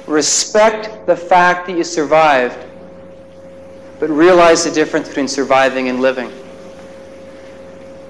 Respect 0.07 1.07
the 1.07 1.17
fact 1.17 1.67
that 1.67 1.77
you 1.77 1.83
survived, 1.83 2.65
but 3.99 4.09
realize 4.09 4.65
the 4.65 4.71
difference 4.71 5.09
between 5.09 5.27
surviving 5.27 5.89
and 5.89 6.01
living. 6.01 6.33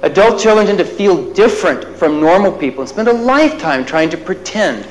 Adult 0.02 0.38
children 0.38 0.66
tend 0.66 0.78
to 0.78 0.84
feel 0.84 1.32
different 1.32 1.96
from 1.96 2.20
normal 2.20 2.52
people 2.52 2.80
and 2.80 2.88
spend 2.88 3.08
a 3.08 3.12
lifetime 3.12 3.84
trying 3.84 4.10
to 4.10 4.16
pretend. 4.16 4.86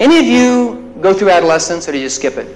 Any 0.00 0.18
of 0.18 0.26
you 0.26 0.94
go 1.00 1.14
through 1.14 1.30
adolescence 1.30 1.88
or 1.88 1.92
do 1.92 1.98
you 1.98 2.10
skip 2.10 2.34
it? 2.36 2.46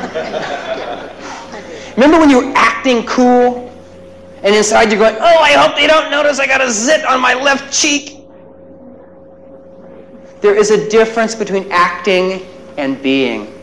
Remember 1.96 2.18
when 2.18 2.30
you 2.30 2.46
were 2.46 2.52
acting 2.56 3.04
cool 3.04 3.70
and 4.42 4.54
inside 4.54 4.90
you're 4.90 4.98
going, 4.98 5.16
oh, 5.16 5.38
I 5.38 5.52
hope 5.52 5.76
they 5.76 5.86
don't 5.86 6.10
notice 6.10 6.40
I 6.40 6.46
got 6.46 6.62
a 6.62 6.70
zit 6.70 7.04
on 7.04 7.20
my 7.20 7.34
left 7.34 7.72
cheek? 7.72 8.24
There 10.40 10.56
is 10.56 10.70
a 10.70 10.88
difference 10.88 11.34
between 11.34 11.70
acting 11.70 12.46
and 12.80 13.00
being. 13.02 13.54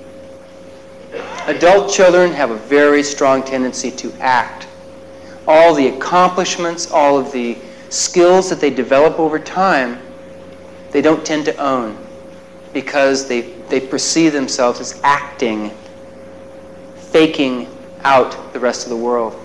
Adult 1.47 1.91
children 1.91 2.31
have 2.31 2.51
a 2.51 2.57
very 2.57 3.03
strong 3.03 3.43
tendency 3.43 3.91
to 3.91 4.13
act 4.19 4.67
all 5.47 5.73
the 5.73 5.87
accomplishments, 5.87 6.91
all 6.91 7.17
of 7.17 7.31
the 7.31 7.57
skills 7.89 8.49
that 8.49 8.59
they 8.59 8.69
develop 8.69 9.17
over 9.17 9.39
time, 9.39 9.99
they 10.91 11.01
don't 11.01 11.25
tend 11.25 11.45
to 11.45 11.55
own 11.57 11.97
because 12.73 13.27
they, 13.27 13.41
they 13.69 13.79
perceive 13.79 14.33
themselves 14.33 14.79
as 14.79 14.99
acting, 15.03 15.71
faking 16.97 17.67
out 18.03 18.53
the 18.53 18.59
rest 18.59 18.83
of 18.83 18.89
the 18.89 18.97
world. 18.97 19.41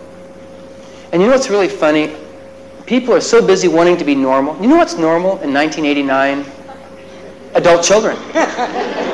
And 1.13 1.23
you 1.23 1.29
know 1.29 1.35
what's 1.35 1.51
really 1.51 1.69
funny? 1.69 2.17
People 2.85 3.15
are 3.15 3.21
so 3.21 3.45
busy 3.47 3.69
wanting 3.69 3.97
to 3.97 4.05
be 4.05 4.15
normal. 4.15 4.61
You 4.61 4.69
know 4.69 4.77
what's 4.77 4.97
normal 4.97 5.39
in 5.41 5.55
1989? 5.55 6.45
Adult 7.55 7.85
children. 7.85 8.17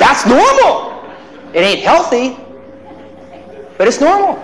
That's 0.00 0.26
normal. 0.26 1.04
It 1.52 1.60
ain't 1.60 1.82
healthy, 1.82 2.36
but 3.76 3.86
it's 3.86 4.00
normal 4.00 4.42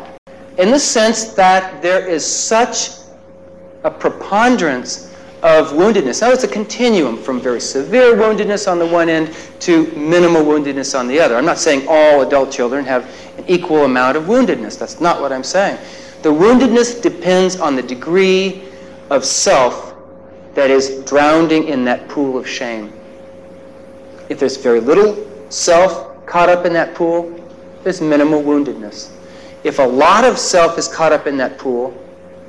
in 0.58 0.70
the 0.70 0.78
sense 0.78 1.32
that 1.32 1.82
there 1.82 2.06
is 2.06 2.24
such 2.24 2.90
a 3.84 3.90
preponderance 3.90 5.14
of 5.42 5.68
woundedness. 5.72 6.20
Now, 6.20 6.30
it's 6.30 6.44
a 6.44 6.48
continuum 6.48 7.16
from 7.16 7.40
very 7.40 7.60
severe 7.60 8.14
woundedness 8.16 8.70
on 8.70 8.78
the 8.78 8.86
one 8.86 9.08
end 9.08 9.34
to 9.60 9.86
minimal 9.92 10.42
woundedness 10.42 10.98
on 10.98 11.08
the 11.08 11.18
other. 11.18 11.36
I'm 11.36 11.44
not 11.44 11.58
saying 11.58 11.86
all 11.88 12.22
adult 12.22 12.50
children 12.50 12.84
have 12.84 13.04
an 13.38 13.44
equal 13.48 13.84
amount 13.84 14.16
of 14.16 14.24
woundedness. 14.24 14.78
That's 14.78 15.00
not 15.00 15.20
what 15.20 15.32
I'm 15.32 15.44
saying. 15.44 15.78
The 16.22 16.30
woundedness 16.30 17.00
depends 17.00 17.60
on 17.60 17.76
the 17.76 17.82
degree 17.82 18.64
of 19.10 19.24
self 19.24 19.94
that 20.54 20.70
is 20.70 21.02
drowning 21.04 21.68
in 21.68 21.84
that 21.84 22.08
pool 22.08 22.36
of 22.36 22.46
shame. 22.46 22.92
If 24.28 24.38
there's 24.38 24.56
very 24.56 24.80
little 24.80 25.14
self 25.48 26.26
caught 26.26 26.48
up 26.48 26.66
in 26.66 26.72
that 26.72 26.94
pool, 26.94 27.32
there's 27.82 28.00
minimal 28.00 28.42
woundedness. 28.42 29.12
If 29.64 29.78
a 29.78 29.82
lot 29.82 30.24
of 30.24 30.38
self 30.38 30.78
is 30.78 30.88
caught 30.88 31.12
up 31.12 31.26
in 31.26 31.36
that 31.38 31.58
pool, 31.58 31.96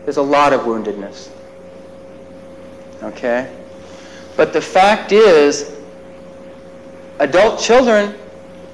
there's 0.03 0.17
a 0.17 0.21
lot 0.21 0.53
of 0.53 0.61
woundedness. 0.61 1.29
Okay? 3.03 3.53
But 4.35 4.53
the 4.53 4.61
fact 4.61 5.11
is, 5.11 5.75
adult 7.19 7.59
children 7.59 8.15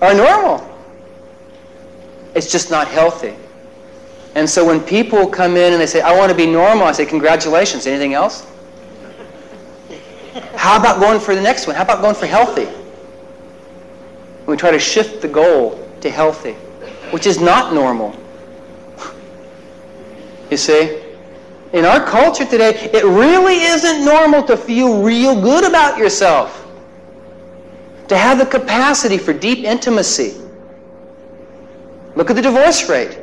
are 0.02 0.14
normal. 0.14 0.70
It's 2.36 2.52
just 2.52 2.70
not 2.72 2.88
healthy. 2.88 3.36
And 4.36 4.50
so 4.50 4.66
when 4.66 4.80
people 4.82 5.28
come 5.28 5.56
in 5.56 5.74
and 5.74 5.82
they 5.82 5.86
say, 5.86 6.02
I 6.02 6.16
want 6.18 6.32
to 6.32 6.38
be 6.38 6.48
normal, 6.48 6.86
I 6.86 6.92
say, 6.92 7.06
Congratulations. 7.06 7.86
Anything 7.86 8.14
else? 8.14 8.48
How 10.56 10.80
about 10.80 11.00
going 11.00 11.20
for 11.20 11.36
the 11.36 11.42
next 11.42 11.68
one? 11.68 11.76
How 11.76 11.84
about 11.84 12.02
going 12.02 12.16
for 12.16 12.26
healthy? 12.26 12.68
We 14.45 14.58
try 14.58 14.71
to 14.71 14.79
shift 14.79 15.21
the 15.21 15.27
goal 15.27 15.88
to 16.01 16.10
healthy, 16.10 16.53
which 17.12 17.25
is 17.25 17.39
not 17.39 17.73
normal. 17.73 18.15
You 20.49 20.58
see? 20.58 21.01
In 21.71 21.86
our 21.86 22.06
culture 22.06 22.45
today, 22.45 22.75
it 22.93 23.03
really 23.03 23.62
isn't 23.62 24.06
normal 24.06 24.43
to 24.43 24.56
feel 24.56 25.01
real 25.01 25.39
good 25.41 25.63
about 25.63 25.97
yourself, 25.97 26.67
to 28.08 28.17
have 28.17 28.38
the 28.38 28.45
capacity 28.45 29.17
for 29.17 29.34
deep 29.34 29.60
intimacy. 29.60 30.39
Look 32.15 32.29
at 32.29 32.36
the 32.36 32.41
divorce 32.41 32.88
rate. 32.89 33.19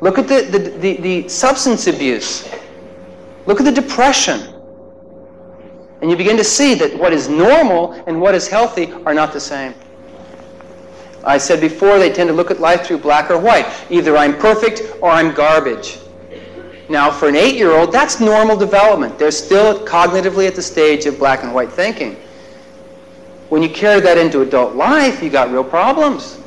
Look 0.00 0.18
at 0.18 0.26
the, 0.26 0.42
the, 0.42 0.58
the, 0.58 0.96
the 0.96 1.28
substance 1.28 1.86
abuse. 1.86 2.48
Look 3.46 3.60
at 3.60 3.64
the 3.64 3.72
depression. 3.72 4.51
And 6.02 6.10
you 6.10 6.16
begin 6.16 6.36
to 6.36 6.44
see 6.44 6.74
that 6.74 6.98
what 6.98 7.12
is 7.12 7.28
normal 7.28 7.92
and 8.06 8.20
what 8.20 8.34
is 8.34 8.48
healthy 8.48 8.92
are 9.06 9.14
not 9.14 9.32
the 9.32 9.40
same. 9.40 9.72
I 11.24 11.38
said 11.38 11.60
before, 11.60 11.98
they 11.98 12.12
tend 12.12 12.28
to 12.28 12.34
look 12.34 12.50
at 12.50 12.60
life 12.60 12.84
through 12.84 12.98
black 12.98 13.30
or 13.30 13.38
white. 13.38 13.66
Either 13.88 14.16
I'm 14.16 14.36
perfect 14.36 14.82
or 15.00 15.10
I'm 15.10 15.32
garbage. 15.32 16.00
Now, 16.88 17.10
for 17.10 17.28
an 17.28 17.36
eight 17.36 17.54
year 17.54 17.70
old, 17.70 17.92
that's 17.92 18.20
normal 18.20 18.56
development. 18.56 19.18
They're 19.18 19.30
still 19.30 19.86
cognitively 19.86 20.48
at 20.48 20.56
the 20.56 20.62
stage 20.62 21.06
of 21.06 21.18
black 21.18 21.44
and 21.44 21.54
white 21.54 21.72
thinking. 21.72 22.16
When 23.48 23.62
you 23.62 23.68
carry 23.68 24.00
that 24.00 24.18
into 24.18 24.40
adult 24.40 24.74
life, 24.74 25.22
you 25.22 25.30
got 25.30 25.50
real 25.52 25.64
problems. 25.64 26.40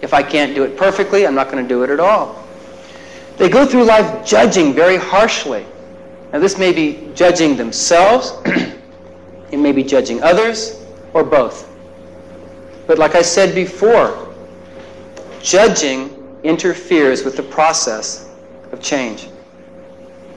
If 0.00 0.14
I 0.14 0.22
can't 0.22 0.54
do 0.54 0.64
it 0.64 0.76
perfectly, 0.76 1.26
I'm 1.26 1.34
not 1.34 1.50
going 1.50 1.62
to 1.62 1.68
do 1.68 1.82
it 1.82 1.90
at 1.90 2.00
all. 2.00 2.44
They 3.36 3.48
go 3.48 3.66
through 3.66 3.84
life 3.84 4.24
judging 4.26 4.72
very 4.72 4.96
harshly. 4.96 5.66
Now, 6.32 6.38
this 6.38 6.58
may 6.58 6.72
be 6.72 7.10
judging 7.14 7.56
themselves, 7.56 8.32
it 9.50 9.58
may 9.58 9.72
be 9.72 9.82
judging 9.82 10.22
others, 10.22 10.84
or 11.12 11.24
both. 11.24 11.70
But 12.86 12.98
like 12.98 13.14
I 13.14 13.22
said 13.22 13.54
before, 13.54 14.34
judging 15.42 16.38
interferes 16.42 17.24
with 17.24 17.36
the 17.36 17.42
process 17.42 18.30
of 18.72 18.80
change. 18.80 19.28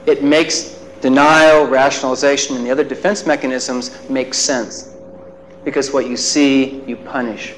It 0.06 0.24
makes 0.24 0.78
denial, 1.00 1.66
rationalization, 1.66 2.56
and 2.56 2.64
the 2.64 2.70
other 2.70 2.84
defense 2.84 3.26
mechanisms 3.26 4.08
make 4.08 4.34
sense 4.34 4.94
because 5.64 5.92
what 5.92 6.08
you 6.08 6.16
see, 6.16 6.82
you 6.84 6.96
punish. 6.96 7.54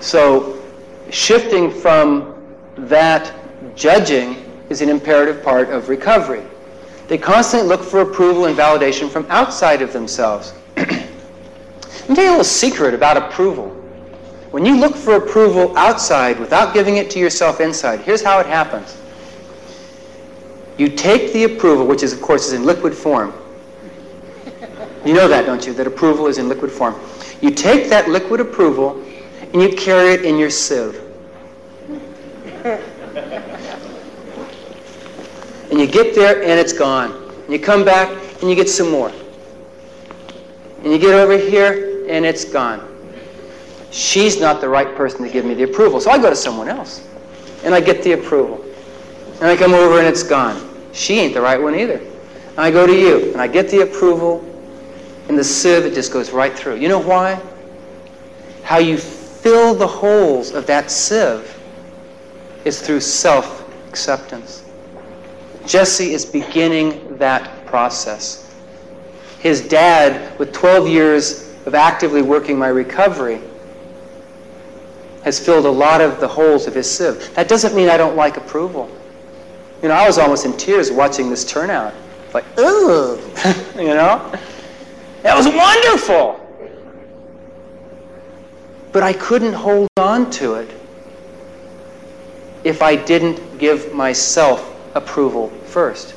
So, 0.00 0.62
shifting 1.10 1.70
from 1.70 2.42
that 2.76 3.32
judging 3.76 4.36
is 4.68 4.80
an 4.80 4.88
imperative 4.88 5.42
part 5.42 5.68
of 5.68 5.88
recovery. 5.88 6.42
They 7.08 7.18
constantly 7.18 7.68
look 7.68 7.82
for 7.82 8.00
approval 8.00 8.46
and 8.46 8.56
validation 8.56 9.10
from 9.10 9.26
outside 9.28 9.82
of 9.82 9.92
themselves. 9.92 10.54
Let 10.76 10.88
me 12.08 12.14
tell 12.14 12.24
you 12.24 12.30
a 12.30 12.30
little 12.30 12.44
secret 12.44 12.94
about 12.94 13.16
approval. 13.16 13.68
When 14.50 14.64
you 14.64 14.76
look 14.76 14.94
for 14.94 15.16
approval 15.16 15.76
outside 15.76 16.38
without 16.38 16.72
giving 16.72 16.96
it 16.96 17.10
to 17.10 17.18
yourself 17.18 17.60
inside, 17.60 18.00
here's 18.00 18.22
how 18.22 18.38
it 18.38 18.46
happens. 18.46 18.96
You 20.78 20.88
take 20.88 21.32
the 21.32 21.44
approval, 21.44 21.86
which 21.86 22.02
is, 22.02 22.12
of 22.12 22.20
course, 22.20 22.46
is 22.46 22.52
in 22.52 22.64
liquid 22.64 22.94
form. 22.94 23.32
You 25.04 25.12
know 25.12 25.28
that, 25.28 25.44
don't 25.44 25.66
you? 25.66 25.72
That 25.74 25.86
approval 25.86 26.26
is 26.26 26.38
in 26.38 26.48
liquid 26.48 26.72
form. 26.72 26.98
You 27.40 27.50
take 27.50 27.90
that 27.90 28.08
liquid 28.08 28.40
approval 28.40 29.02
and 29.52 29.60
you 29.60 29.76
carry 29.76 30.12
it 30.14 30.24
in 30.24 30.38
your 30.38 30.50
sieve. 30.50 31.03
And 35.74 35.80
you 35.80 35.88
get 35.88 36.14
there 36.14 36.40
and 36.40 36.52
it's 36.52 36.72
gone. 36.72 37.10
And 37.10 37.52
you 37.52 37.58
come 37.58 37.84
back 37.84 38.08
and 38.40 38.48
you 38.48 38.54
get 38.54 38.70
some 38.70 38.92
more. 38.92 39.10
And 40.84 40.92
you 40.92 41.00
get 41.00 41.14
over 41.14 41.36
here 41.36 42.06
and 42.08 42.24
it's 42.24 42.44
gone. 42.44 42.96
She's 43.90 44.40
not 44.40 44.60
the 44.60 44.68
right 44.68 44.94
person 44.94 45.24
to 45.24 45.28
give 45.28 45.44
me 45.44 45.52
the 45.54 45.64
approval. 45.64 46.00
So 46.00 46.12
I 46.12 46.18
go 46.18 46.30
to 46.30 46.36
someone 46.36 46.68
else. 46.68 47.04
And 47.64 47.74
I 47.74 47.80
get 47.80 48.04
the 48.04 48.12
approval. 48.12 48.64
And 49.40 49.46
I 49.46 49.56
come 49.56 49.74
over 49.74 49.98
and 49.98 50.06
it's 50.06 50.22
gone. 50.22 50.64
She 50.92 51.14
ain't 51.18 51.34
the 51.34 51.40
right 51.40 51.60
one 51.60 51.74
either. 51.74 51.98
And 51.98 52.60
I 52.60 52.70
go 52.70 52.86
to 52.86 52.94
you 52.94 53.32
and 53.32 53.40
I 53.40 53.48
get 53.48 53.68
the 53.68 53.80
approval. 53.80 54.44
And 55.28 55.36
the 55.36 55.42
sieve, 55.42 55.86
it 55.86 55.94
just 55.94 56.12
goes 56.12 56.30
right 56.30 56.56
through. 56.56 56.76
You 56.76 56.86
know 56.86 57.00
why? 57.00 57.42
How 58.62 58.78
you 58.78 58.96
fill 58.96 59.74
the 59.74 59.88
holes 59.88 60.52
of 60.52 60.68
that 60.68 60.88
sieve 60.88 61.58
is 62.64 62.80
through 62.80 63.00
self 63.00 63.68
acceptance. 63.88 64.63
Jesse 65.66 66.12
is 66.12 66.24
beginning 66.24 67.16
that 67.18 67.66
process. 67.66 68.54
His 69.38 69.66
dad, 69.66 70.38
with 70.38 70.52
12 70.52 70.88
years 70.88 71.54
of 71.66 71.74
actively 71.74 72.22
working 72.22 72.58
my 72.58 72.68
recovery, 72.68 73.40
has 75.22 75.44
filled 75.44 75.64
a 75.64 75.70
lot 75.70 76.00
of 76.00 76.20
the 76.20 76.28
holes 76.28 76.66
of 76.66 76.74
his 76.74 76.90
sieve. 76.90 77.34
That 77.34 77.48
doesn't 77.48 77.74
mean 77.74 77.88
I 77.88 77.96
don't 77.96 78.16
like 78.16 78.36
approval. 78.36 78.90
You 79.82 79.88
know, 79.88 79.94
I 79.94 80.06
was 80.06 80.18
almost 80.18 80.44
in 80.44 80.56
tears 80.56 80.90
watching 80.90 81.30
this 81.30 81.44
turnout. 81.44 81.94
Like, 82.32 82.44
ugh, 82.58 83.18
you 83.76 83.94
know? 83.94 84.32
That 85.22 85.36
was 85.36 85.46
wonderful. 85.46 86.40
But 88.92 89.02
I 89.02 89.12
couldn't 89.14 89.54
hold 89.54 89.88
on 89.96 90.30
to 90.32 90.54
it 90.54 90.70
if 92.64 92.82
I 92.82 92.96
didn't 92.96 93.58
give 93.58 93.92
myself 93.94 94.73
approval 94.94 95.50
first. 95.66 96.12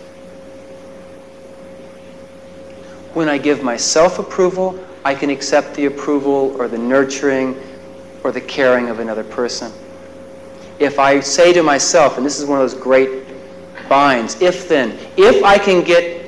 When 3.13 3.29
I 3.29 3.37
give 3.37 3.63
myself 3.63 4.19
approval, 4.19 4.79
I 5.03 5.15
can 5.15 5.29
accept 5.29 5.73
the 5.73 5.85
approval 5.85 6.55
or 6.59 6.67
the 6.67 6.77
nurturing 6.77 7.55
or 8.23 8.31
the 8.31 8.41
caring 8.41 8.89
of 8.89 8.99
another 8.99 9.23
person. 9.23 9.71
If 10.79 10.99
I 10.99 11.19
say 11.21 11.53
to 11.53 11.63
myself, 11.63 12.17
and 12.17 12.25
this 12.25 12.39
is 12.39 12.45
one 12.45 12.61
of 12.61 12.69
those 12.69 12.79
great 12.79 13.25
binds, 13.89 14.39
if 14.41 14.69
then, 14.69 14.97
if 15.17 15.43
I 15.43 15.57
can 15.57 15.83
get 15.83 16.25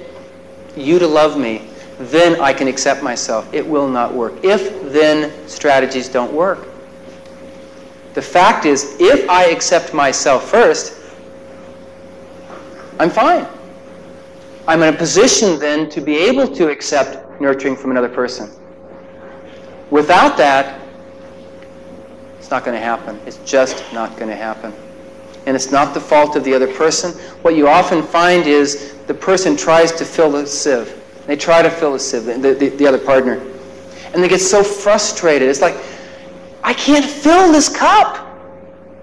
you 0.76 0.98
to 0.98 1.08
love 1.08 1.38
me, 1.38 1.68
then 2.00 2.40
I 2.40 2.54
can 2.54 2.68
accept 2.68 3.04
myself. 3.04 3.54
It 3.54 3.68
will 3.68 3.88
not 3.88 4.14
work. 4.14 4.34
If 4.44 4.92
then 4.92 5.32
strategies 5.48 6.08
don't 6.08 6.32
work. 6.32 6.68
The 8.14 8.22
fact 8.22 8.66
is, 8.66 8.96
if 9.00 9.30
I 9.30 9.46
accept 9.46 9.94
myself 9.94 10.50
first, 10.50 10.99
I'm 13.00 13.10
fine. 13.10 13.48
I'm 14.68 14.84
in 14.84 14.94
a 14.94 14.98
position 14.98 15.58
then 15.58 15.90
to 15.90 16.02
be 16.02 16.18
able 16.18 16.48
to 16.56 16.70
accept 16.70 17.42
nurturing 17.42 17.76
from 17.76 17.92
another 17.92 18.10
person. 18.10 18.52
Without 19.90 20.38
that, 20.38 20.82
it's 22.38 22.52
not 22.52 22.66
going 22.66 22.76
to 22.78 22.84
happen. 22.84 23.20
It's 23.26 23.38
just 23.46 23.84
not 23.94 24.18
going 24.18 24.30
to 24.30 24.36
happen. 24.36 24.74
And 25.46 25.56
it's 25.56 25.72
not 25.72 25.94
the 25.94 26.02
fault 26.02 26.36
of 26.36 26.44
the 26.44 26.54
other 26.54 26.72
person. 26.72 27.12
What 27.42 27.56
you 27.56 27.68
often 27.68 28.04
find 28.04 28.46
is 28.46 28.96
the 29.08 29.14
person 29.14 29.56
tries 29.56 29.92
to 29.94 30.06
fill 30.06 30.32
the 30.32 30.46
sieve. 30.46 30.94
They 31.26 31.38
try 31.38 31.62
to 31.62 31.70
fill 31.70 31.94
the 31.94 32.00
sieve, 32.00 32.26
the, 32.26 32.54
the, 32.54 32.70
the 32.70 32.86
other 32.86 32.98
partner. 32.98 33.42
And 34.14 34.22
they 34.22 34.28
get 34.28 34.42
so 34.42 34.62
frustrated. 34.62 35.48
It's 35.48 35.62
like, 35.62 35.78
I 36.64 36.74
can't 36.74 37.06
fill 37.06 37.52
this 37.52 37.70
cup. 37.70 38.26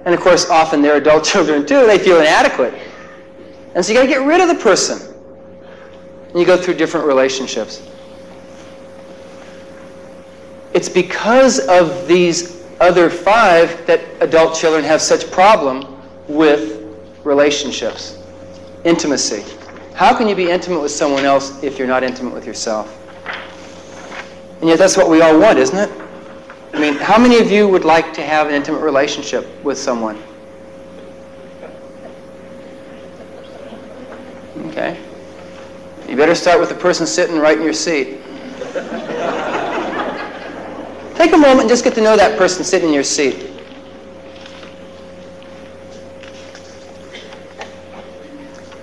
And 0.05 0.15
of 0.15 0.21
course, 0.21 0.49
often 0.51 0.83
they're 0.83 0.97
adult 0.97 1.25
children 1.33 1.67
too. 1.67 1.87
They 1.87 1.99
feel 1.99 2.21
inadequate. 2.21 2.75
And 3.77 3.85
so 3.85 3.93
you 3.93 3.99
got 3.99 4.05
to 4.05 4.09
get 4.09 4.27
rid 4.27 4.41
of 4.41 4.49
the 4.49 4.55
person. 4.55 5.15
And 6.31 6.41
you 6.41 6.47
go 6.47 6.57
through 6.57 6.75
different 6.75 7.07
relationships. 7.07 7.87
It's 10.73 10.89
because 10.89 11.59
of 11.69 12.09
these 12.09 12.65
other 12.81 13.11
five 13.11 13.87
that 13.87 14.01
adult 14.23 14.57
children 14.57 14.83
have 14.83 15.03
such 15.03 15.31
problem 15.31 16.03
with 16.27 16.87
relationships. 17.23 18.23
Intimacy. 18.85 19.45
How 19.95 20.17
can 20.17 20.27
you 20.27 20.35
be 20.35 20.51
intimate 20.51 20.81
with 20.81 20.91
someone 20.91 21.27
else 21.27 21.63
if 21.63 21.79
you're 21.79 21.87
not 21.87 22.03
intimate 22.03 22.33
with 22.33 22.47
yourself? 22.47 22.99
And 24.61 24.71
yet 24.71 24.79
that's 24.79 24.97
what 24.97 25.11
we 25.11 25.21
all 25.21 25.39
want, 25.39 25.59
isn't 25.59 25.79
it? 25.79 25.91
I 26.73 26.81
mean, 26.81 26.95
how 26.95 27.19
many 27.19 27.41
of 27.41 27.51
you 27.51 27.69
would 27.69 27.85
like 27.85 28.15
to 28.15 28.23
have 28.23 28.49
an 28.49 28.55
intimate 28.55 28.81
relationship 28.81 29.47
with 29.63 29.77
someone? 29.77 30.23
Okay? 34.77 35.01
You 36.07 36.17
better 36.17 36.35
start 36.35 36.61
with 36.61 36.69
the 36.69 36.75
person 36.75 37.07
sitting 37.07 37.39
right 37.39 37.57
in 37.57 37.65
your 37.65 37.73
seat. 37.73 38.21
Take 41.15 41.33
a 41.33 41.39
moment 41.39 41.61
and 41.61 41.69
just 41.69 41.83
get 41.83 41.95
to 41.95 42.03
know 42.03 42.15
that 42.15 42.37
person 42.37 42.63
sitting 42.63 42.89
in 42.89 42.95
your 42.95 43.03
seat. 43.03 43.51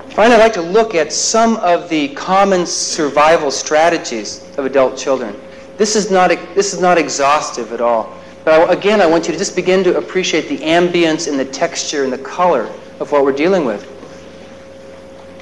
Finally, 0.10 0.36
I'd 0.36 0.44
like 0.44 0.54
to 0.54 0.64
look 0.64 0.96
at 0.96 1.14
some 1.14 1.58
of 1.58 1.90
the 1.90 2.10
common 2.16 2.66
survival 2.66 3.52
strategies 3.52 4.48
of 4.58 4.66
adult 4.66 4.98
children. 4.98 5.40
This 5.78 5.96
is 5.96 6.10
not, 6.10 6.30
this 6.56 6.74
is 6.74 6.82
not 6.82 6.98
exhaustive 6.98 7.72
at 7.72 7.82
all. 7.82 8.18
But 8.44 8.68
I, 8.68 8.74
again, 8.74 9.00
I 9.00 9.06
want 9.06 9.28
you 9.28 9.32
to 9.32 9.38
just 9.38 9.56
begin 9.56 9.84
to 9.84 9.98
appreciate 9.98 10.50
the 10.50 10.58
ambience 10.58 11.28
and 11.28 11.40
the 11.40 11.46
texture 11.46 12.04
and 12.04 12.12
the 12.12 12.18
color 12.18 12.64
of 13.00 13.12
what 13.12 13.24
we're 13.24 13.32
dealing 13.32 13.64
with. 13.64 13.93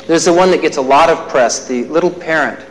There's 0.08 0.26
the 0.26 0.34
one 0.34 0.52
that 0.52 0.62
gets 0.62 0.78
a 0.78 0.82
lot 0.82 1.10
of 1.10 1.30
press, 1.30 1.68
the 1.68 1.86
little 1.86 2.10
parent. 2.10 2.66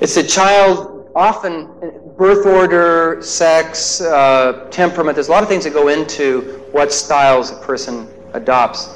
It's 0.00 0.16
a 0.16 0.22
child, 0.22 1.10
often 1.14 1.68
birth 2.16 2.46
order, 2.46 3.20
sex, 3.22 4.00
uh, 4.00 4.68
temperament. 4.70 5.16
There's 5.16 5.28
a 5.28 5.32
lot 5.32 5.42
of 5.42 5.48
things 5.48 5.64
that 5.64 5.72
go 5.72 5.88
into 5.88 6.62
what 6.70 6.92
styles 6.92 7.50
a 7.50 7.56
person 7.56 8.08
adopts. 8.34 8.86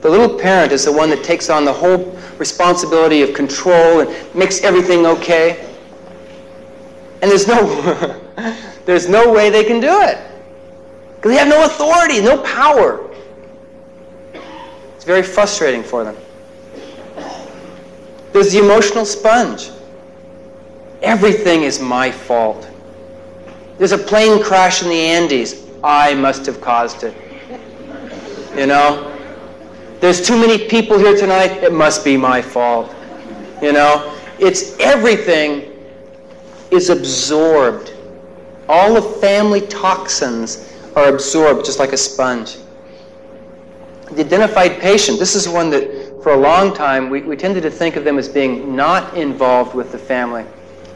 The 0.00 0.10
little 0.10 0.38
parent 0.38 0.70
is 0.70 0.84
the 0.84 0.92
one 0.92 1.10
that 1.10 1.24
takes 1.24 1.50
on 1.50 1.64
the 1.64 1.72
whole 1.72 2.16
responsibility 2.38 3.22
of 3.22 3.34
control 3.34 4.00
and 4.00 4.34
makes 4.34 4.62
everything 4.62 5.06
okay. 5.06 5.70
And 7.22 7.30
there's 7.30 7.48
no, 7.48 8.20
there's 8.84 9.08
no 9.08 9.32
way 9.32 9.50
they 9.50 9.64
can 9.64 9.80
do 9.80 10.02
it. 10.02 10.18
Because 11.16 11.32
they 11.32 11.38
have 11.38 11.48
no 11.48 11.64
authority, 11.64 12.20
no 12.20 12.38
power. 12.42 13.10
It's 14.94 15.04
very 15.04 15.22
frustrating 15.22 15.82
for 15.82 16.04
them. 16.04 16.16
There's 18.34 18.50
the 18.50 18.58
emotional 18.58 19.04
sponge. 19.04 19.70
Everything 21.02 21.62
is 21.62 21.78
my 21.78 22.10
fault. 22.10 22.68
There's 23.78 23.92
a 23.92 23.98
plane 23.98 24.42
crash 24.42 24.82
in 24.82 24.88
the 24.88 25.00
Andes. 25.00 25.64
I 25.84 26.14
must 26.14 26.44
have 26.46 26.60
caused 26.60 27.04
it. 27.04 27.14
You 28.56 28.66
know? 28.66 29.16
There's 30.00 30.20
too 30.20 30.36
many 30.36 30.66
people 30.66 30.98
here 30.98 31.16
tonight. 31.16 31.62
It 31.62 31.72
must 31.72 32.04
be 32.04 32.16
my 32.16 32.42
fault. 32.42 32.92
You 33.62 33.72
know, 33.72 34.18
it's 34.40 34.76
everything 34.80 35.70
is 36.72 36.90
absorbed. 36.90 37.94
All 38.68 38.94
the 38.94 39.20
family 39.20 39.60
toxins 39.60 40.74
are 40.96 41.08
absorbed 41.08 41.64
just 41.64 41.78
like 41.78 41.92
a 41.92 41.96
sponge. 41.96 42.56
The 44.10 44.24
identified 44.24 44.80
patient, 44.80 45.20
this 45.20 45.36
is 45.36 45.48
one 45.48 45.70
that 45.70 45.93
for 46.24 46.32
a 46.32 46.36
long 46.38 46.72
time 46.72 47.10
we, 47.10 47.20
we 47.20 47.36
tended 47.36 47.62
to 47.62 47.70
think 47.70 47.96
of 47.96 48.04
them 48.04 48.18
as 48.18 48.30
being 48.30 48.74
not 48.74 49.14
involved 49.14 49.74
with 49.74 49.92
the 49.92 49.98
family. 49.98 50.42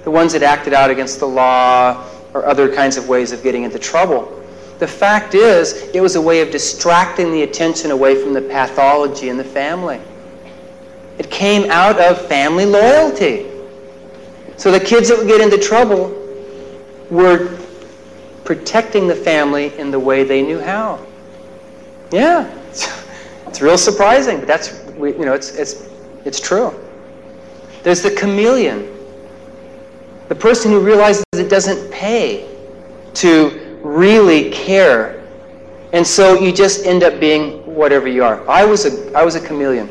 The 0.05 0.11
ones 0.11 0.33
that 0.33 0.43
acted 0.43 0.73
out 0.73 0.91
against 0.91 1.21
the 1.21 1.27
law 1.27 2.09
or 2.33 2.47
other 2.47 2.75
kinds 2.75 2.97
of 2.97 3.11
ways 3.11 3.31
of 3.31 3.43
getting 3.43 3.65
into 3.65 3.79
trouble. 3.79 4.43
The 4.79 4.89
fact 4.89 5.35
is, 5.35 5.91
it 5.93 6.01
was 6.01 6.17
a 6.17 6.21
way 6.21 6.41
of 6.41 6.51
distracting 6.51 7.31
the 7.31 7.43
attention 7.43 7.91
away 7.91 8.15
from 8.23 8.33
the 8.33 8.41
pathology 8.41 9.29
in 9.29 9.37
the 9.37 9.45
family. 9.45 10.01
It 11.19 11.31
came 11.31 11.71
out 11.71 12.01
of 12.01 12.27
family 12.27 12.65
loyalty. 12.65 13.51
So 14.57 14.73
the 14.73 14.81
kids 14.81 15.11
that 15.11 15.19
would 15.19 15.29
get 15.29 15.43
into 15.43 15.59
trouble 15.59 16.09
were 17.11 17.55
protecting 18.45 19.07
the 19.07 19.17
family 19.17 19.79
in 19.79 19.91
the 19.91 20.01
way 20.01 20.25
they 20.25 20.41
knew 20.41 20.59
how. 20.59 21.05
Yeah, 22.13 22.51
it's 23.47 23.61
real 23.61 23.77
surprising, 23.77 24.39
but 24.39 24.49
that's 24.49 24.88
you 24.99 25.25
know 25.25 25.35
it's 25.35 25.55
it's 25.55 25.89
it's 26.25 26.41
true. 26.41 26.75
There's 27.83 28.03
the 28.03 28.11
chameleon, 28.11 28.89
the 30.29 30.35
person 30.35 30.71
who 30.71 30.81
realizes 30.81 31.25
it 31.33 31.49
doesn't 31.49 31.91
pay 31.91 32.49
to 33.15 33.79
really 33.83 34.51
care. 34.51 35.25
And 35.93 36.07
so 36.07 36.39
you 36.39 36.53
just 36.53 36.85
end 36.85 37.03
up 37.03 37.19
being 37.19 37.65
whatever 37.75 38.09
you 38.09 38.25
are. 38.25 38.49
I 38.49 38.65
was 38.65 38.85
a, 38.85 39.17
I 39.17 39.25
was 39.25 39.37
a 39.37 39.41
chameleon. 39.41 39.89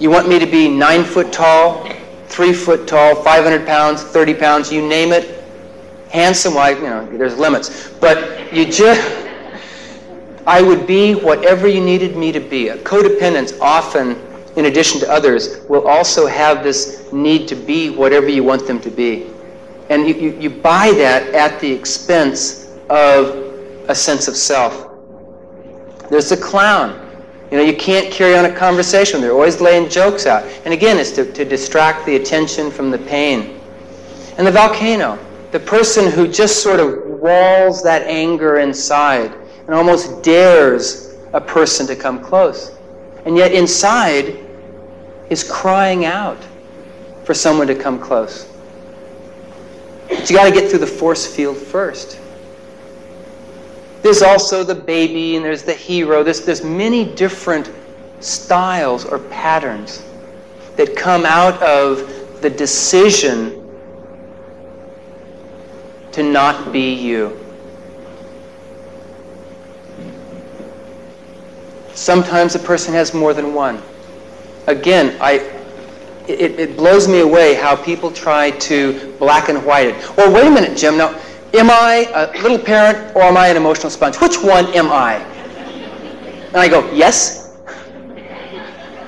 You 0.00 0.10
want 0.10 0.28
me 0.28 0.38
to 0.38 0.46
be 0.46 0.68
nine 0.68 1.04
foot 1.04 1.32
tall, 1.32 1.88
three 2.26 2.52
foot 2.52 2.88
tall, 2.88 3.22
500 3.22 3.66
pounds, 3.66 4.02
30 4.02 4.34
pounds, 4.34 4.72
you 4.72 4.86
name 4.86 5.12
it. 5.12 5.44
Handsome, 6.10 6.54
like, 6.54 6.78
you 6.78 6.84
know, 6.84 7.06
there's 7.16 7.38
limits. 7.38 7.90
But 8.00 8.52
you 8.52 8.64
just, 8.64 9.21
I 10.46 10.60
would 10.60 10.86
be 10.86 11.14
whatever 11.14 11.68
you 11.68 11.80
needed 11.80 12.16
me 12.16 12.32
to 12.32 12.40
be. 12.40 12.68
A 12.68 12.78
often, 13.60 14.16
in 14.56 14.64
addition 14.66 14.98
to 15.00 15.10
others, 15.10 15.60
will 15.68 15.86
also 15.86 16.26
have 16.26 16.64
this 16.64 17.12
need 17.12 17.46
to 17.48 17.54
be 17.54 17.90
whatever 17.90 18.28
you 18.28 18.42
want 18.42 18.66
them 18.66 18.80
to 18.80 18.90
be. 18.90 19.26
And 19.88 20.06
you, 20.06 20.14
you, 20.14 20.30
you 20.40 20.50
buy 20.50 20.92
that 20.92 21.32
at 21.34 21.60
the 21.60 21.70
expense 21.70 22.76
of 22.88 23.54
a 23.88 23.94
sense 23.94 24.26
of 24.26 24.36
self. 24.36 24.88
There's 26.10 26.28
the 26.28 26.36
clown. 26.36 26.98
You 27.50 27.58
know, 27.58 27.64
you 27.64 27.76
can't 27.76 28.10
carry 28.10 28.34
on 28.34 28.46
a 28.46 28.52
conversation. 28.52 29.20
They're 29.20 29.32
always 29.32 29.60
laying 29.60 29.88
jokes 29.88 30.26
out. 30.26 30.44
And 30.64 30.74
again, 30.74 30.98
it's 30.98 31.12
to, 31.12 31.30
to 31.32 31.44
distract 31.44 32.04
the 32.06 32.16
attention 32.16 32.70
from 32.70 32.90
the 32.90 32.98
pain. 32.98 33.60
And 34.38 34.46
the 34.46 34.50
volcano, 34.50 35.18
the 35.52 35.60
person 35.60 36.10
who 36.10 36.26
just 36.26 36.62
sort 36.62 36.80
of 36.80 37.04
walls 37.04 37.82
that 37.82 38.02
anger 38.02 38.58
inside 38.58 39.36
and 39.72 39.78
almost 39.78 40.22
dares 40.22 41.16
a 41.32 41.40
person 41.40 41.86
to 41.86 41.96
come 41.96 42.22
close. 42.22 42.76
And 43.24 43.38
yet 43.38 43.52
inside 43.52 44.36
is 45.30 45.42
crying 45.42 46.04
out 46.04 46.36
for 47.24 47.32
someone 47.32 47.66
to 47.68 47.74
come 47.74 47.98
close. 47.98 48.46
But 50.10 50.28
you 50.28 50.36
got 50.36 50.44
to 50.44 50.50
get 50.50 50.68
through 50.68 50.80
the 50.80 50.86
force 50.86 51.26
field 51.26 51.56
first. 51.56 52.20
There's 54.02 54.20
also 54.20 54.62
the 54.62 54.74
baby 54.74 55.36
and 55.36 55.44
there's 55.44 55.62
the 55.62 55.72
hero. 55.72 56.22
There's, 56.22 56.42
there's 56.42 56.62
many 56.62 57.06
different 57.14 57.72
styles 58.20 59.06
or 59.06 59.20
patterns 59.20 60.02
that 60.76 60.94
come 60.94 61.24
out 61.24 61.62
of 61.62 62.42
the 62.42 62.50
decision 62.50 63.58
to 66.12 66.22
not 66.22 66.74
be 66.74 66.92
you. 66.92 67.41
Sometimes 71.94 72.54
a 72.54 72.58
person 72.58 72.94
has 72.94 73.12
more 73.12 73.34
than 73.34 73.54
one. 73.54 73.82
Again, 74.66 75.16
I, 75.20 75.34
it, 76.28 76.58
it 76.58 76.76
blows 76.76 77.08
me 77.08 77.20
away 77.20 77.54
how 77.54 77.76
people 77.76 78.10
try 78.10 78.50
to 78.50 79.14
black 79.18 79.48
and 79.48 79.64
white 79.64 79.88
it. 79.88 80.16
Well, 80.16 80.32
wait 80.32 80.46
a 80.46 80.50
minute, 80.50 80.76
Jim. 80.76 80.96
Now, 80.96 81.18
am 81.52 81.70
I 81.70 82.08
a 82.14 82.42
little 82.42 82.58
parent 82.58 83.14
or 83.14 83.22
am 83.22 83.36
I 83.36 83.48
an 83.48 83.56
emotional 83.56 83.90
sponge? 83.90 84.16
Which 84.16 84.42
one 84.42 84.66
am 84.74 84.90
I? 84.90 85.16
And 85.16 86.56
I 86.56 86.68
go, 86.68 86.90
yes. 86.92 87.56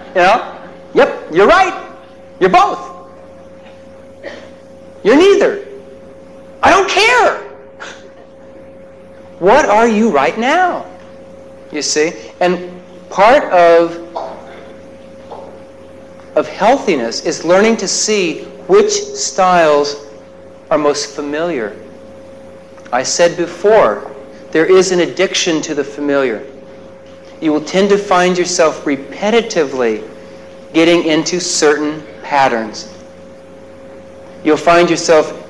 You 0.08 0.22
know? 0.22 0.60
Yep, 0.94 1.32
you're 1.32 1.46
right. 1.46 1.96
You're 2.40 2.50
both. 2.50 3.10
You're 5.02 5.16
neither. 5.16 5.66
I 6.62 6.70
don't 6.70 6.88
care. 6.88 7.42
What 9.38 9.66
are 9.66 9.88
you 9.88 10.10
right 10.10 10.38
now? 10.38 10.86
You 11.72 11.82
see? 11.82 12.12
And 12.40 12.82
part 13.10 13.44
of 13.52 14.00
of 16.36 16.48
healthiness 16.48 17.24
is 17.24 17.44
learning 17.44 17.76
to 17.76 17.86
see 17.86 18.42
which 18.66 18.92
styles 18.92 20.06
are 20.70 20.78
most 20.78 21.14
familiar. 21.14 21.76
I 22.92 23.02
said 23.02 23.36
before, 23.36 24.10
there 24.50 24.66
is 24.66 24.90
an 24.92 25.00
addiction 25.00 25.62
to 25.62 25.74
the 25.74 25.84
familiar. 25.84 26.44
You 27.40 27.52
will 27.52 27.64
tend 27.64 27.88
to 27.90 27.98
find 27.98 28.36
yourself 28.36 28.84
repetitively 28.84 30.08
getting 30.72 31.04
into 31.04 31.40
certain 31.40 32.02
patterns. 32.22 32.92
You'll 34.42 34.56
find 34.56 34.90
yourself 34.90 35.40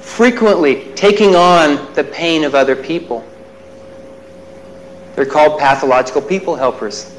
frequently 0.00 0.90
taking 0.94 1.34
on 1.34 1.92
the 1.94 2.04
pain 2.04 2.44
of 2.44 2.54
other 2.54 2.76
people. 2.76 3.24
They're 5.20 5.28
called 5.28 5.60
pathological 5.60 6.22
people 6.22 6.56
helpers. 6.56 7.14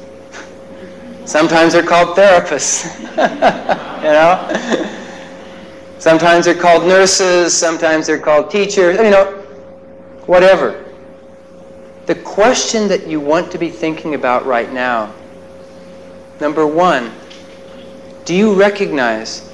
Sometimes 1.24 1.72
they're 1.72 1.84
called 1.84 2.16
therapists. 2.18 2.98
you 4.02 4.10
know? 4.10 5.98
Sometimes 6.00 6.46
they're 6.46 6.60
called 6.60 6.82
nurses, 6.82 7.56
sometimes 7.56 8.08
they're 8.08 8.18
called 8.18 8.50
teachers, 8.50 8.96
you 8.96 9.10
know, 9.10 9.26
whatever. 10.26 10.84
The 12.06 12.16
question 12.16 12.88
that 12.88 13.06
you 13.06 13.20
want 13.20 13.52
to 13.52 13.58
be 13.58 13.70
thinking 13.70 14.16
about 14.16 14.46
right 14.46 14.72
now 14.72 15.14
number 16.40 16.66
one, 16.66 17.12
do 18.24 18.34
you 18.34 18.52
recognize 18.52 19.48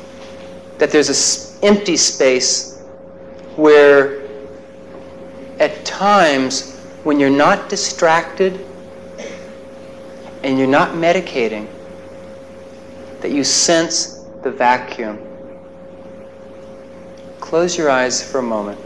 that 0.78 0.90
there's 0.90 1.10
an 1.10 1.68
empty 1.68 1.98
space 1.98 2.78
where 3.56 4.26
at 5.60 5.84
times 5.84 6.77
when 7.08 7.18
you're 7.18 7.30
not 7.30 7.70
distracted 7.70 8.52
and 10.42 10.58
you're 10.58 10.66
not 10.66 10.90
medicating, 10.90 11.66
that 13.22 13.32
you 13.32 13.42
sense 13.42 14.26
the 14.42 14.50
vacuum. 14.50 15.18
Close 17.40 17.78
your 17.78 17.88
eyes 17.88 18.22
for 18.30 18.40
a 18.40 18.42
moment. 18.42 18.78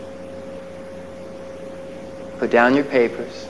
Put 2.38 2.52
down 2.52 2.76
your 2.76 2.84
papers. 2.84 3.48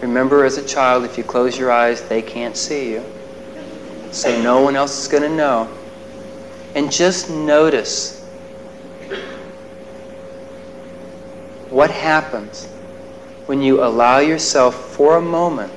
Remember, 0.00 0.44
as 0.44 0.56
a 0.56 0.64
child, 0.64 1.02
if 1.02 1.18
you 1.18 1.24
close 1.24 1.58
your 1.58 1.72
eyes, 1.72 2.02
they 2.02 2.22
can't 2.22 2.56
see 2.56 2.92
you. 2.92 3.04
So 4.12 4.40
no 4.40 4.60
one 4.60 4.76
else 4.76 5.02
is 5.02 5.08
going 5.08 5.24
to 5.24 5.36
know. 5.36 5.68
And 6.76 6.92
just 6.92 7.28
notice 7.28 8.21
what 11.72 11.90
happens 11.90 12.66
when 13.46 13.62
you 13.62 13.82
allow 13.82 14.18
yourself 14.18 14.94
for 14.94 15.16
a 15.16 15.22
moment 15.22 15.72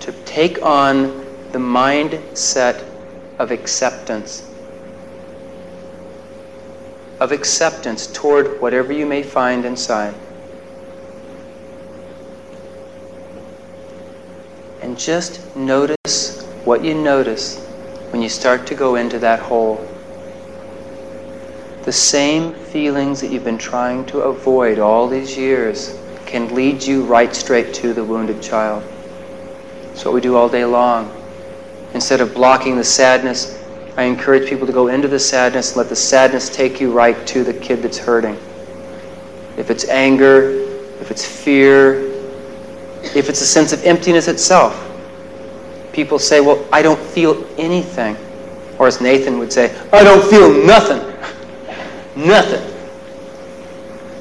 to 0.00 0.12
take 0.26 0.62
on 0.62 1.24
the 1.52 1.58
mindset 1.58 2.84
of 3.38 3.50
acceptance. 3.50 4.44
Of 7.18 7.32
acceptance 7.32 8.06
toward 8.08 8.60
whatever 8.60 8.92
you 8.92 9.06
may 9.06 9.22
find 9.22 9.64
inside. 9.64 10.14
And 14.82 14.98
just 14.98 15.56
notice 15.56 16.44
what 16.64 16.84
you 16.84 16.94
notice 16.94 17.58
when 18.10 18.20
you 18.20 18.28
start 18.28 18.66
to 18.66 18.74
go 18.74 18.96
into 18.96 19.18
that 19.18 19.40
hole. 19.40 19.97
The 21.84 21.92
same 21.92 22.52
feelings 22.52 23.20
that 23.20 23.30
you've 23.30 23.44
been 23.44 23.58
trying 23.58 24.04
to 24.06 24.20
avoid 24.20 24.78
all 24.78 25.08
these 25.08 25.36
years 25.36 25.98
can 26.26 26.54
lead 26.54 26.82
you 26.82 27.04
right 27.04 27.34
straight 27.34 27.72
to 27.74 27.94
the 27.94 28.04
wounded 28.04 28.42
child. 28.42 28.82
It's 29.92 30.04
what 30.04 30.14
we 30.14 30.20
do 30.20 30.36
all 30.36 30.48
day 30.48 30.64
long. 30.64 31.10
Instead 31.94 32.20
of 32.20 32.34
blocking 32.34 32.76
the 32.76 32.84
sadness, 32.84 33.62
I 33.96 34.02
encourage 34.02 34.48
people 34.48 34.66
to 34.66 34.72
go 34.72 34.88
into 34.88 35.08
the 35.08 35.18
sadness, 35.18 35.70
and 35.70 35.78
let 35.78 35.88
the 35.88 35.96
sadness 35.96 36.48
take 36.48 36.80
you 36.80 36.92
right 36.92 37.26
to 37.28 37.42
the 37.42 37.54
kid 37.54 37.82
that's 37.82 37.98
hurting. 37.98 38.36
If 39.56 39.70
it's 39.70 39.88
anger, 39.88 40.50
if 41.00 41.10
it's 41.10 41.24
fear, 41.24 42.04
If 43.14 43.28
it's 43.28 43.40
a 43.40 43.46
sense 43.46 43.72
of 43.72 43.84
emptiness 43.84 44.28
itself, 44.28 44.74
people 45.92 46.18
say, 46.18 46.40
Well, 46.40 46.64
I 46.72 46.82
don't 46.82 47.00
feel 47.00 47.46
anything. 47.56 48.16
Or 48.78 48.86
as 48.86 49.00
Nathan 49.00 49.38
would 49.38 49.52
say, 49.52 49.74
I 49.92 50.04
don't 50.04 50.28
feel 50.28 50.52
nothing. 50.66 51.07
Nothing. 52.18 52.74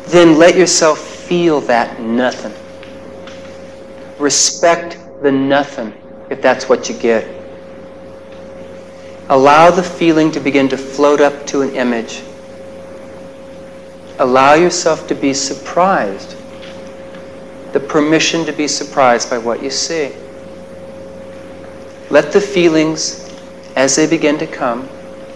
Then 0.06 0.38
let 0.38 0.56
yourself 0.56 1.00
feel 1.00 1.60
that 1.62 2.00
nothing. 2.00 2.54
Respect 4.20 4.98
the 5.22 5.32
nothing 5.32 5.94
if 6.30 6.42
that's 6.42 6.70
what 6.70 6.88
you 6.88 6.96
get. 6.96 7.28
Allow 9.30 9.72
the 9.72 9.84
feeling 9.84 10.32
to 10.32 10.40
begin 10.40 10.70
to 10.70 10.78
float 10.78 11.20
up 11.20 11.46
to 11.48 11.62
an 11.62 11.76
image. 11.76 12.22
Allow 14.20 14.54
yourself 14.54 15.08
to 15.08 15.16
be 15.16 15.34
surprised. 15.34 16.38
The 17.74 17.80
permission 17.80 18.46
to 18.46 18.54
be 18.54 18.68
surprised 18.68 19.30
by 19.30 19.38
what 19.38 19.62
you 19.62 19.70
see. 19.70 20.14
Let 22.10 22.32
the 22.32 22.40
feelings, 22.40 23.30
as 23.76 23.96
they 23.98 24.08
begin 24.08 24.38
to 24.38 24.48
come, 24.48 24.88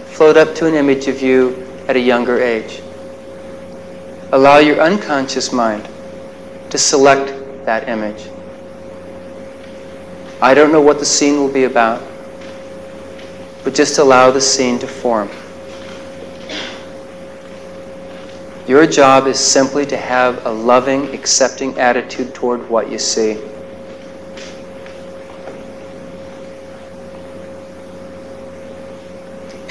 float 0.06 0.38
up 0.38 0.56
to 0.56 0.68
an 0.68 0.76
image 0.76 1.08
of 1.08 1.22
you 1.22 1.71
at 1.92 1.98
a 1.98 2.00
younger 2.00 2.42
age. 2.42 2.82
Allow 4.32 4.60
your 4.60 4.80
unconscious 4.80 5.52
mind 5.52 5.90
to 6.70 6.78
select 6.78 7.66
that 7.66 7.90
image. 7.90 8.30
I 10.42 10.54
don't 10.54 10.72
know 10.72 10.80
what 10.80 11.00
the 11.00 11.06
scene 11.06 11.36
will 11.36 11.52
be 11.52 11.66
about, 11.66 12.02
but 13.66 13.74
just 13.74 13.98
allow 13.98 14.32
the 14.32 14.40
scene 14.40 14.80
to 14.80 14.88
form. 14.88 15.30
Your 18.70 18.88
job 18.88 19.28
is 19.28 19.38
simply 19.38 19.86
to 19.88 19.98
have 19.98 20.46
a 20.46 20.50
loving, 20.50 21.14
accepting 21.14 21.78
attitude 21.78 22.34
toward 22.34 22.70
what 22.70 22.90
you 22.90 23.00
see. 23.00 23.51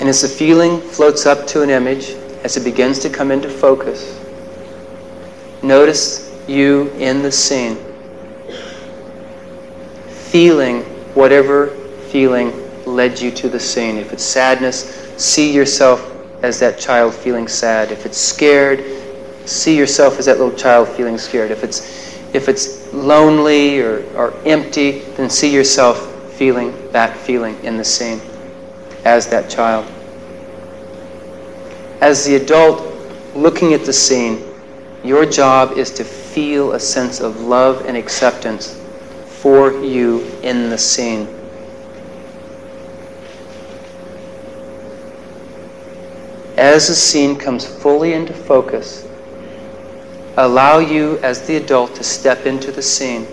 And 0.01 0.09
as 0.09 0.23
the 0.23 0.29
feeling 0.29 0.81
floats 0.81 1.27
up 1.27 1.47
to 1.49 1.61
an 1.61 1.69
image, 1.69 2.13
as 2.43 2.57
it 2.57 2.65
begins 2.65 2.99
to 3.01 3.11
come 3.11 3.31
into 3.31 3.51
focus, 3.51 4.19
notice 5.63 6.35
you 6.49 6.91
in 6.93 7.21
the 7.23 7.31
scene 7.31 7.77
feeling 10.09 10.81
whatever 11.13 11.67
feeling 12.09 12.51
led 12.87 13.21
you 13.21 13.31
to 13.31 13.51
the 13.51 13.61
scene. 13.61 13.99
If 13.99 14.15
it's 14.15 14.25
sadness, 14.25 15.15
see 15.19 15.53
yourself 15.53 16.11
as 16.43 16.59
that 16.61 16.79
child 16.79 17.15
feeling 17.15 17.47
sad. 17.47 17.93
If 17.93 18.07
it's 18.07 18.17
scared, 18.17 18.83
see 19.45 19.77
yourself 19.77 20.19
as 20.19 20.25
that 20.25 20.39
little 20.39 20.57
child 20.57 20.89
feeling 20.89 21.19
scared. 21.19 21.51
If 21.51 21.63
it's 21.63 22.09
if 22.33 22.49
it's 22.49 22.91
lonely 22.95 23.81
or, 23.81 24.03
or 24.17 24.33
empty, 24.47 25.01
then 25.19 25.29
see 25.29 25.53
yourself 25.53 26.11
feeling 26.37 26.73
that 26.93 27.15
feeling 27.19 27.63
in 27.65 27.77
the 27.77 27.85
scene 27.85 28.21
as 29.05 29.27
that 29.29 29.49
child. 29.51 29.91
As 32.01 32.25
the 32.25 32.37
adult 32.37 32.95
looking 33.35 33.75
at 33.75 33.85
the 33.85 33.93
scene, 33.93 34.43
your 35.05 35.25
job 35.25 35.73
is 35.73 35.91
to 35.93 36.05
feel 36.05 36.73
a 36.73 36.81
sense 36.81 37.21
of 37.21 37.41
love 37.41 37.85
and 37.87 37.97
acceptance 37.97 38.81
for 39.27 39.73
you 39.83 40.21
in 40.43 40.71
the 40.71 40.79
scene. 40.79 41.27
As 46.57 46.89
the 46.89 46.95
scene 46.95 47.37
comes 47.37 47.67
fully 47.67 48.13
into 48.13 48.35
focus, 48.35 49.09
allow 50.37 50.79
you 50.79 51.19
as 51.23 51.47
the 51.47 51.57
adult 51.57 51.95
to 51.95 52.05
step 52.05 52.45
into 52.45 52.71
the 52.71 52.83
scene 52.83 53.27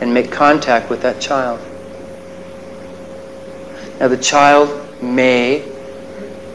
and 0.00 0.14
make 0.14 0.30
contact 0.30 0.90
with 0.90 1.02
that 1.02 1.20
child. 1.20 1.60
Now, 4.00 4.08
the 4.08 4.16
child 4.16 5.02
may 5.02 5.64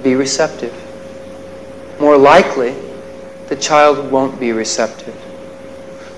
be 0.04 0.16
receptive. 0.16 0.74
More 2.00 2.18
likely, 2.18 2.76
the 3.48 3.56
child 3.56 4.12
won't 4.12 4.40
be 4.40 4.52
receptive. 4.52 5.16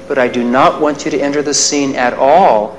But 0.07 0.17
I 0.17 0.27
do 0.27 0.43
not 0.43 0.81
want 0.81 1.05
you 1.05 1.11
to 1.11 1.19
enter 1.19 1.41
the 1.41 1.53
scene 1.53 1.95
at 1.95 2.13
all 2.13 2.77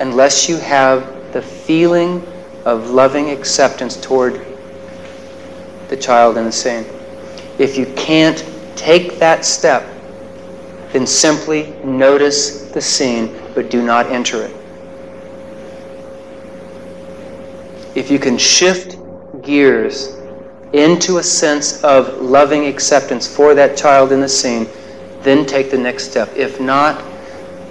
unless 0.00 0.48
you 0.48 0.56
have 0.56 1.32
the 1.32 1.42
feeling 1.42 2.26
of 2.64 2.90
loving 2.90 3.30
acceptance 3.30 3.96
toward 4.00 4.44
the 5.88 5.96
child 5.96 6.38
in 6.38 6.44
the 6.44 6.52
scene. 6.52 6.86
If 7.58 7.76
you 7.76 7.86
can't 7.96 8.44
take 8.76 9.18
that 9.18 9.44
step, 9.44 9.86
then 10.92 11.06
simply 11.06 11.74
notice 11.84 12.70
the 12.70 12.80
scene, 12.80 13.38
but 13.54 13.70
do 13.70 13.82
not 13.82 14.06
enter 14.06 14.42
it. 14.42 14.56
If 17.94 18.10
you 18.10 18.18
can 18.18 18.36
shift 18.38 18.96
gears 19.42 20.16
into 20.72 21.18
a 21.18 21.22
sense 21.22 21.82
of 21.84 22.20
loving 22.20 22.66
acceptance 22.66 23.26
for 23.26 23.54
that 23.54 23.76
child 23.76 24.10
in 24.10 24.20
the 24.20 24.28
scene, 24.28 24.66
then 25.22 25.46
take 25.46 25.70
the 25.70 25.78
next 25.78 26.10
step. 26.10 26.28
If 26.34 26.60
not, 26.60 27.02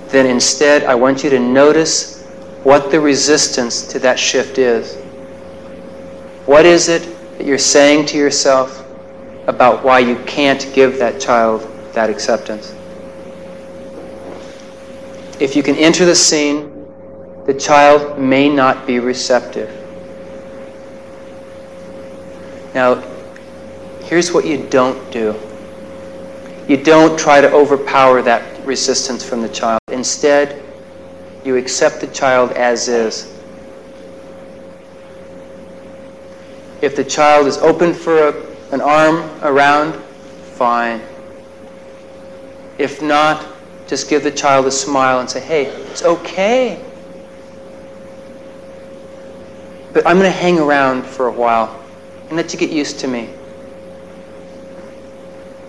then 0.08 0.26
instead, 0.26 0.86
I 0.86 0.96
want 0.96 1.24
you 1.24 1.30
to 1.30 1.40
notice 1.40 2.24
what 2.64 2.92
the 2.92 3.00
resistance 3.00 3.86
to 3.88 4.00
that 4.00 4.18
shift 4.18 4.58
is. 4.58 4.96
What 6.46 6.66
is 6.66 6.88
it 6.88 7.04
that 7.38 7.46
you're 7.46 7.58
saying 7.58 8.06
to 8.08 8.18
yourself 8.18 8.86
about 9.48 9.84
why 9.84 10.00
you 10.00 10.16
can't 10.26 10.72
give 10.74 10.98
that 11.00 11.20
child 11.20 11.62
that 11.92 12.10
acceptance? 12.10 12.74
If 15.42 15.58
you 15.58 15.64
can 15.64 15.76
enter 15.76 16.06
the 16.06 16.16
scene, 16.16 16.88
the 17.46 17.54
child 17.54 18.18
may 18.18 18.48
not 18.48 18.88
be 18.88 19.00
receptive. 19.00 19.83
Now, 22.74 22.96
here's 24.02 24.32
what 24.32 24.46
you 24.46 24.68
don't 24.70 25.12
do. 25.12 25.40
You 26.68 26.78
don't 26.78 27.20
try 27.20 27.40
to 27.40 27.52
overpower 27.52 28.22
that 28.24 28.66
resistance 28.66 29.24
from 29.28 29.42
the 29.42 29.50
child. 29.50 29.80
Instead, 29.90 30.64
you 31.46 31.58
accept 31.58 32.02
the 32.02 32.08
child 32.08 32.52
as 32.54 32.88
is. 32.88 33.30
If 36.82 36.96
the 36.96 37.04
child 37.04 37.48
is 37.48 37.58
open 37.58 37.94
for 37.94 38.30
a, 38.30 38.74
an 38.74 38.82
arm 38.82 39.30
around, 39.44 39.94
fine. 40.56 41.02
If 42.78 43.02
not, 43.02 43.46
just 43.88 44.10
give 44.10 44.24
the 44.24 44.32
child 44.32 44.66
a 44.66 44.72
smile 44.72 45.20
and 45.20 45.30
say, 45.30 45.42
hey, 45.42 45.66
it's 45.66 46.04
okay. 46.04 46.84
But 49.94 50.08
I'm 50.08 50.18
going 50.18 50.32
to 50.32 50.38
hang 50.38 50.58
around 50.58 51.04
for 51.04 51.28
a 51.28 51.32
while 51.32 51.83
and 52.34 52.38
let 52.42 52.52
you 52.52 52.58
get 52.58 52.72
used 52.72 53.00
to 53.00 53.08
me. 53.08 53.30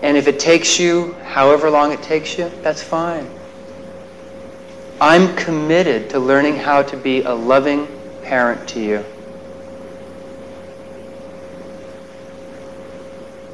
And 0.01 0.17
if 0.17 0.27
it 0.27 0.39
takes 0.39 0.79
you 0.79 1.13
however 1.21 1.69
long 1.69 1.91
it 1.91 2.01
takes 2.01 2.39
you, 2.39 2.51
that's 2.63 2.81
fine. 2.81 3.29
I'm 4.99 5.35
committed 5.35 6.09
to 6.09 6.19
learning 6.19 6.55
how 6.55 6.81
to 6.81 6.97
be 6.97 7.21
a 7.21 7.31
loving 7.31 7.87
parent 8.23 8.67
to 8.69 8.79
you. 8.79 8.97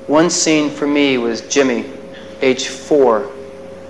One 0.07 0.29
scene 0.29 0.69
for 0.69 0.87
me 0.87 1.17
was 1.17 1.41
Jimmy, 1.41 1.91
age 2.41 2.67
four, 2.67 3.29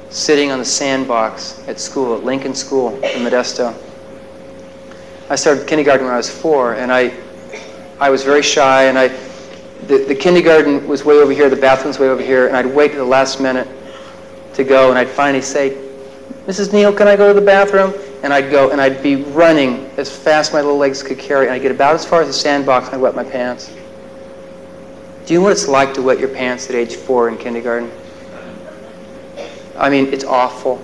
sitting 0.10 0.50
on 0.50 0.58
the 0.58 0.66
sandbox 0.66 1.64
at 1.68 1.80
school, 1.80 2.16
at 2.16 2.24
Lincoln 2.24 2.56
School 2.56 2.96
in 2.96 3.24
Modesto. 3.24 3.76
I 5.30 5.36
started 5.36 5.68
kindergarten 5.68 6.08
when 6.08 6.16
I 6.16 6.18
was 6.18 6.28
four, 6.28 6.74
and 6.74 6.92
I, 6.92 7.14
I 8.02 8.10
was 8.10 8.24
very 8.24 8.42
shy, 8.42 8.86
and 8.86 8.98
I 8.98 9.10
the, 9.88 10.06
the 10.06 10.16
kindergarten 10.16 10.88
was 10.88 11.06
way 11.06 11.18
over 11.18 11.32
here, 11.32 11.50
the 11.52 11.56
bathroom's 11.56 12.00
way 12.00 12.10
over 12.10 12.22
here, 12.22 12.48
and 12.48 12.58
I'd 12.58 12.66
wait 12.66 12.92
to 12.94 12.98
the 12.98 13.06
last 13.06 13.40
minute 13.40 13.68
to 14.54 14.64
go, 14.64 14.90
and 14.90 14.98
I'd 14.98 15.10
finally 15.10 15.42
say, 15.42 15.78
Mrs. 16.48 16.74
Neal, 16.74 16.94
can 16.94 17.08
I 17.08 17.16
go 17.16 17.32
to 17.32 17.40
the 17.40 17.46
bathroom? 17.46 17.94
And 18.24 18.34
I'd 18.34 18.50
go, 18.50 18.72
and 18.72 18.82
I'd 18.82 19.04
be 19.04 19.18
running 19.18 19.90
as 19.98 20.10
fast 20.10 20.50
as 20.50 20.54
my 20.54 20.62
little 20.62 20.78
legs 20.78 21.04
could 21.04 21.20
carry, 21.20 21.46
and 21.46 21.54
I'd 21.54 21.62
get 21.62 21.72
about 21.72 21.94
as 21.94 22.04
far 22.04 22.22
as 22.22 22.28
the 22.28 22.34
sandbox, 22.34 22.88
and 22.88 22.96
I'd 22.96 23.02
wet 23.02 23.16
my 23.16 23.24
pants. 23.24 23.72
Do 25.26 25.34
you 25.34 25.40
know 25.40 25.44
what 25.44 25.52
it's 25.52 25.68
like 25.68 25.94
to 25.94 26.02
wet 26.02 26.20
your 26.20 26.30
pants 26.30 26.70
at 26.70 26.76
age 26.76 26.96
four 26.96 27.30
in 27.30 27.38
kindergarten? 27.38 27.92
I 29.78 29.90
mean, 29.90 30.12
it's 30.12 30.24
awful. 30.24 30.82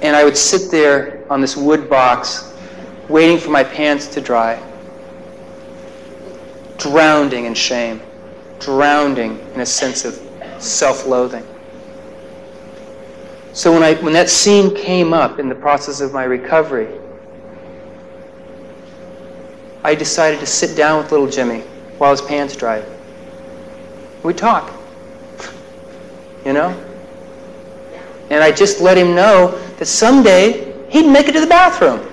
And 0.00 0.16
I 0.16 0.24
would 0.24 0.36
sit 0.36 0.70
there 0.70 1.24
on 1.30 1.42
this 1.42 1.56
wood 1.56 1.90
box, 1.90 2.54
waiting 3.08 3.38
for 3.38 3.50
my 3.50 3.64
pants 3.64 4.06
to 4.08 4.22
dry 4.22 4.62
drowning 6.78 7.46
in 7.46 7.54
shame, 7.54 8.00
drowning 8.60 9.38
in 9.54 9.60
a 9.60 9.66
sense 9.66 10.04
of 10.04 10.20
self 10.62 11.06
loathing. 11.06 11.46
So 13.52 13.72
when, 13.72 13.84
I, 13.84 13.94
when 13.94 14.12
that 14.14 14.28
scene 14.28 14.74
came 14.74 15.12
up 15.12 15.38
in 15.38 15.48
the 15.48 15.54
process 15.54 16.00
of 16.00 16.12
my 16.12 16.24
recovery, 16.24 16.88
I 19.84 19.94
decided 19.94 20.40
to 20.40 20.46
sit 20.46 20.76
down 20.76 20.98
with 20.98 21.12
little 21.12 21.28
Jimmy 21.28 21.60
while 21.98 22.10
his 22.10 22.22
pants 22.22 22.56
dried. 22.56 22.84
We'd 24.24 24.38
talk. 24.38 24.72
You 26.44 26.54
know? 26.54 26.70
And 28.30 28.42
I 28.42 28.50
just 28.50 28.80
let 28.80 28.98
him 28.98 29.14
know 29.14 29.56
that 29.76 29.86
someday 29.86 30.74
he'd 30.90 31.06
make 31.06 31.28
it 31.28 31.32
to 31.32 31.40
the 31.40 31.46
bathroom. 31.46 32.10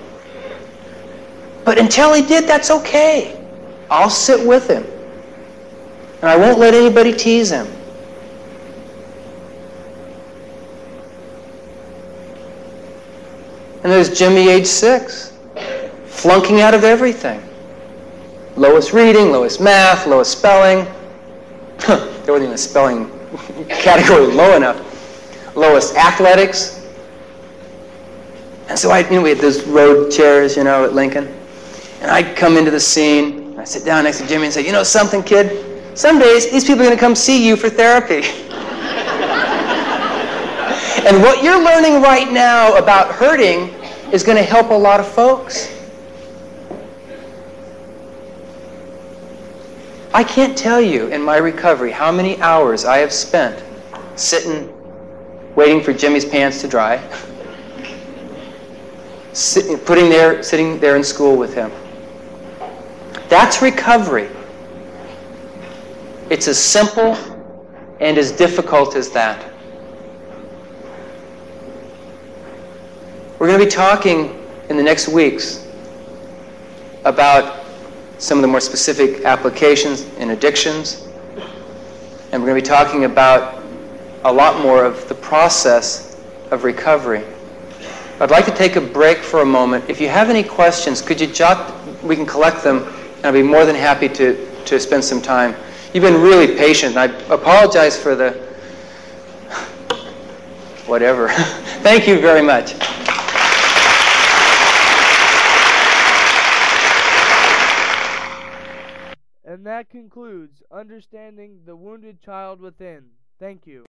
But 1.64 1.80
until 1.80 2.14
he 2.14 2.22
did, 2.22 2.48
that's 2.48 2.70
okay. 2.70 3.41
I'll 3.92 4.10
sit 4.10 4.48
with 4.48 4.70
him. 4.70 4.86
And 6.22 6.30
I 6.30 6.38
won't 6.38 6.58
let 6.58 6.74
anybody 6.74 7.14
tease 7.14 7.52
him. 7.52 7.68
And 13.84 13.92
there's 13.92 14.18
Jimmy, 14.18 14.48
age 14.48 14.68
six, 14.68 15.34
flunking 16.06 16.62
out 16.62 16.74
of 16.74 16.84
everything. 16.84 17.44
Lowest 18.56 18.94
reading, 18.94 19.32
lowest 19.32 19.60
math, 19.60 20.08
lowest 20.08 20.38
spelling. 20.38 20.86
there 21.88 21.98
wasn't 22.28 22.44
even 22.44 22.54
a 22.54 22.58
spelling 22.58 23.10
category 23.70 24.28
low 24.28 24.56
enough. 24.56 24.88
Lowest 25.56 25.96
athletics. 25.96 26.88
And 28.70 28.80
so 28.80 28.92
I, 28.92 29.00
you 29.00 29.18
know, 29.18 29.24
we 29.24 29.30
had 29.30 29.40
those 29.40 29.66
road 29.66 30.12
chairs, 30.12 30.56
you 30.56 30.64
know, 30.64 30.86
at 30.86 30.94
Lincoln. 30.94 31.28
And 32.02 32.10
I'd 32.10 32.38
come 32.38 32.56
into 32.56 32.72
the 32.72 32.80
scene, 32.80 33.41
I 33.62 33.64
sit 33.64 33.86
down 33.86 34.06
next 34.06 34.18
to 34.18 34.26
Jimmy 34.26 34.46
and 34.46 34.54
say, 34.54 34.66
you 34.66 34.72
know 34.72 34.82
something, 34.82 35.22
kid? 35.22 35.96
Some 35.96 36.18
days, 36.18 36.50
these 36.50 36.64
people 36.64 36.82
are 36.82 36.86
going 36.86 36.98
to 36.98 37.00
come 37.00 37.14
see 37.14 37.46
you 37.46 37.56
for 37.56 37.70
therapy. 37.70 38.16
and 41.08 41.22
what 41.22 41.44
you're 41.44 41.64
learning 41.64 42.02
right 42.02 42.32
now 42.32 42.76
about 42.76 43.14
hurting 43.14 43.70
is 44.12 44.24
going 44.24 44.38
to 44.38 44.44
help 44.44 44.72
a 44.72 44.74
lot 44.74 45.00
of 45.00 45.08
folks. 45.08 45.72
I 50.12 50.24
can't 50.24 50.58
tell 50.58 50.82
you 50.82 51.10
in 51.10 51.22
my 51.22 51.38
recovery 51.38 51.92
how 51.92 52.12
many 52.12 52.42
hours 52.42 52.84
I 52.84 52.98
have 52.98 53.14
spent 53.14 53.64
sitting, 54.16 54.74
waiting 55.54 55.84
for 55.84 55.94
Jimmy's 55.94 56.26
pants 56.26 56.62
to 56.62 56.68
dry, 56.68 56.98
sitting, 59.34 59.78
putting 59.78 60.10
there, 60.10 60.42
sitting 60.42 60.80
there 60.80 60.96
in 60.96 61.04
school 61.04 61.38
with 61.38 61.54
him. 61.54 61.72
That's 63.32 63.62
recovery. 63.62 64.28
It's 66.30 66.50
as 66.50 66.62
simple 66.62 67.16
and 68.02 68.18
as 68.18 68.30
difficult 68.30 68.98
as 68.98 69.10
that. 69.12 69.54
We're 73.40 73.48
going 73.48 73.58
to 73.58 73.66
be 73.66 73.72
talking 73.72 74.38
in 74.68 74.76
the 74.76 74.84
next 74.84 75.08
weeks 75.08 75.66
about 77.06 77.64
some 78.18 78.38
of 78.38 78.42
the 78.42 78.50
more 78.50 78.60
specific 78.60 79.24
applications 79.24 80.04
in 80.16 80.32
addictions. 80.32 81.08
And 82.34 82.44
we're 82.44 82.50
going 82.50 82.62
to 82.62 82.70
be 82.70 82.76
talking 82.76 83.06
about 83.06 83.64
a 84.26 84.34
lot 84.34 84.62
more 84.62 84.84
of 84.84 85.08
the 85.08 85.16
process 85.16 86.22
of 86.52 86.66
recovery. 86.66 87.24
I'd 88.20 88.30
like 88.30 88.44
to 88.44 88.54
take 88.54 88.76
a 88.76 88.82
break 88.82 89.20
for 89.20 89.40
a 89.42 89.46
moment. 89.46 89.90
If 89.90 90.02
you 90.02 90.10
have 90.10 90.30
any 90.30 90.44
questions, 90.44 91.02
could 91.02 91.22
you 91.22 91.28
jot, 91.28 91.74
we 92.04 92.18
can 92.18 92.26
collect 92.26 92.62
them, 92.62 92.94
I'd 93.24 93.34
be 93.34 93.44
more 93.44 93.66
than 93.66 93.76
happy 93.76 94.10
to, 94.10 94.64
to 94.66 94.80
spend 94.80 95.04
some 95.04 95.22
time. 95.22 95.56
You've 95.94 96.04
been 96.04 96.22
really 96.22 96.56
patient. 96.58 96.98
I 96.98 97.06
apologize 97.30 98.02
for 98.02 98.16
the 98.16 98.32
whatever. 100.88 101.30
Thank 101.84 102.08
you 102.08 102.20
very 102.20 102.42
much. 102.42 102.74
And 109.46 109.66
that 109.66 109.90
concludes 109.90 110.64
Understanding 110.72 111.60
the 111.66 111.76
Wounded 111.76 112.22
Child 112.22 112.62
Within. 112.62 113.04
Thank 113.40 113.68
you. 113.68 113.80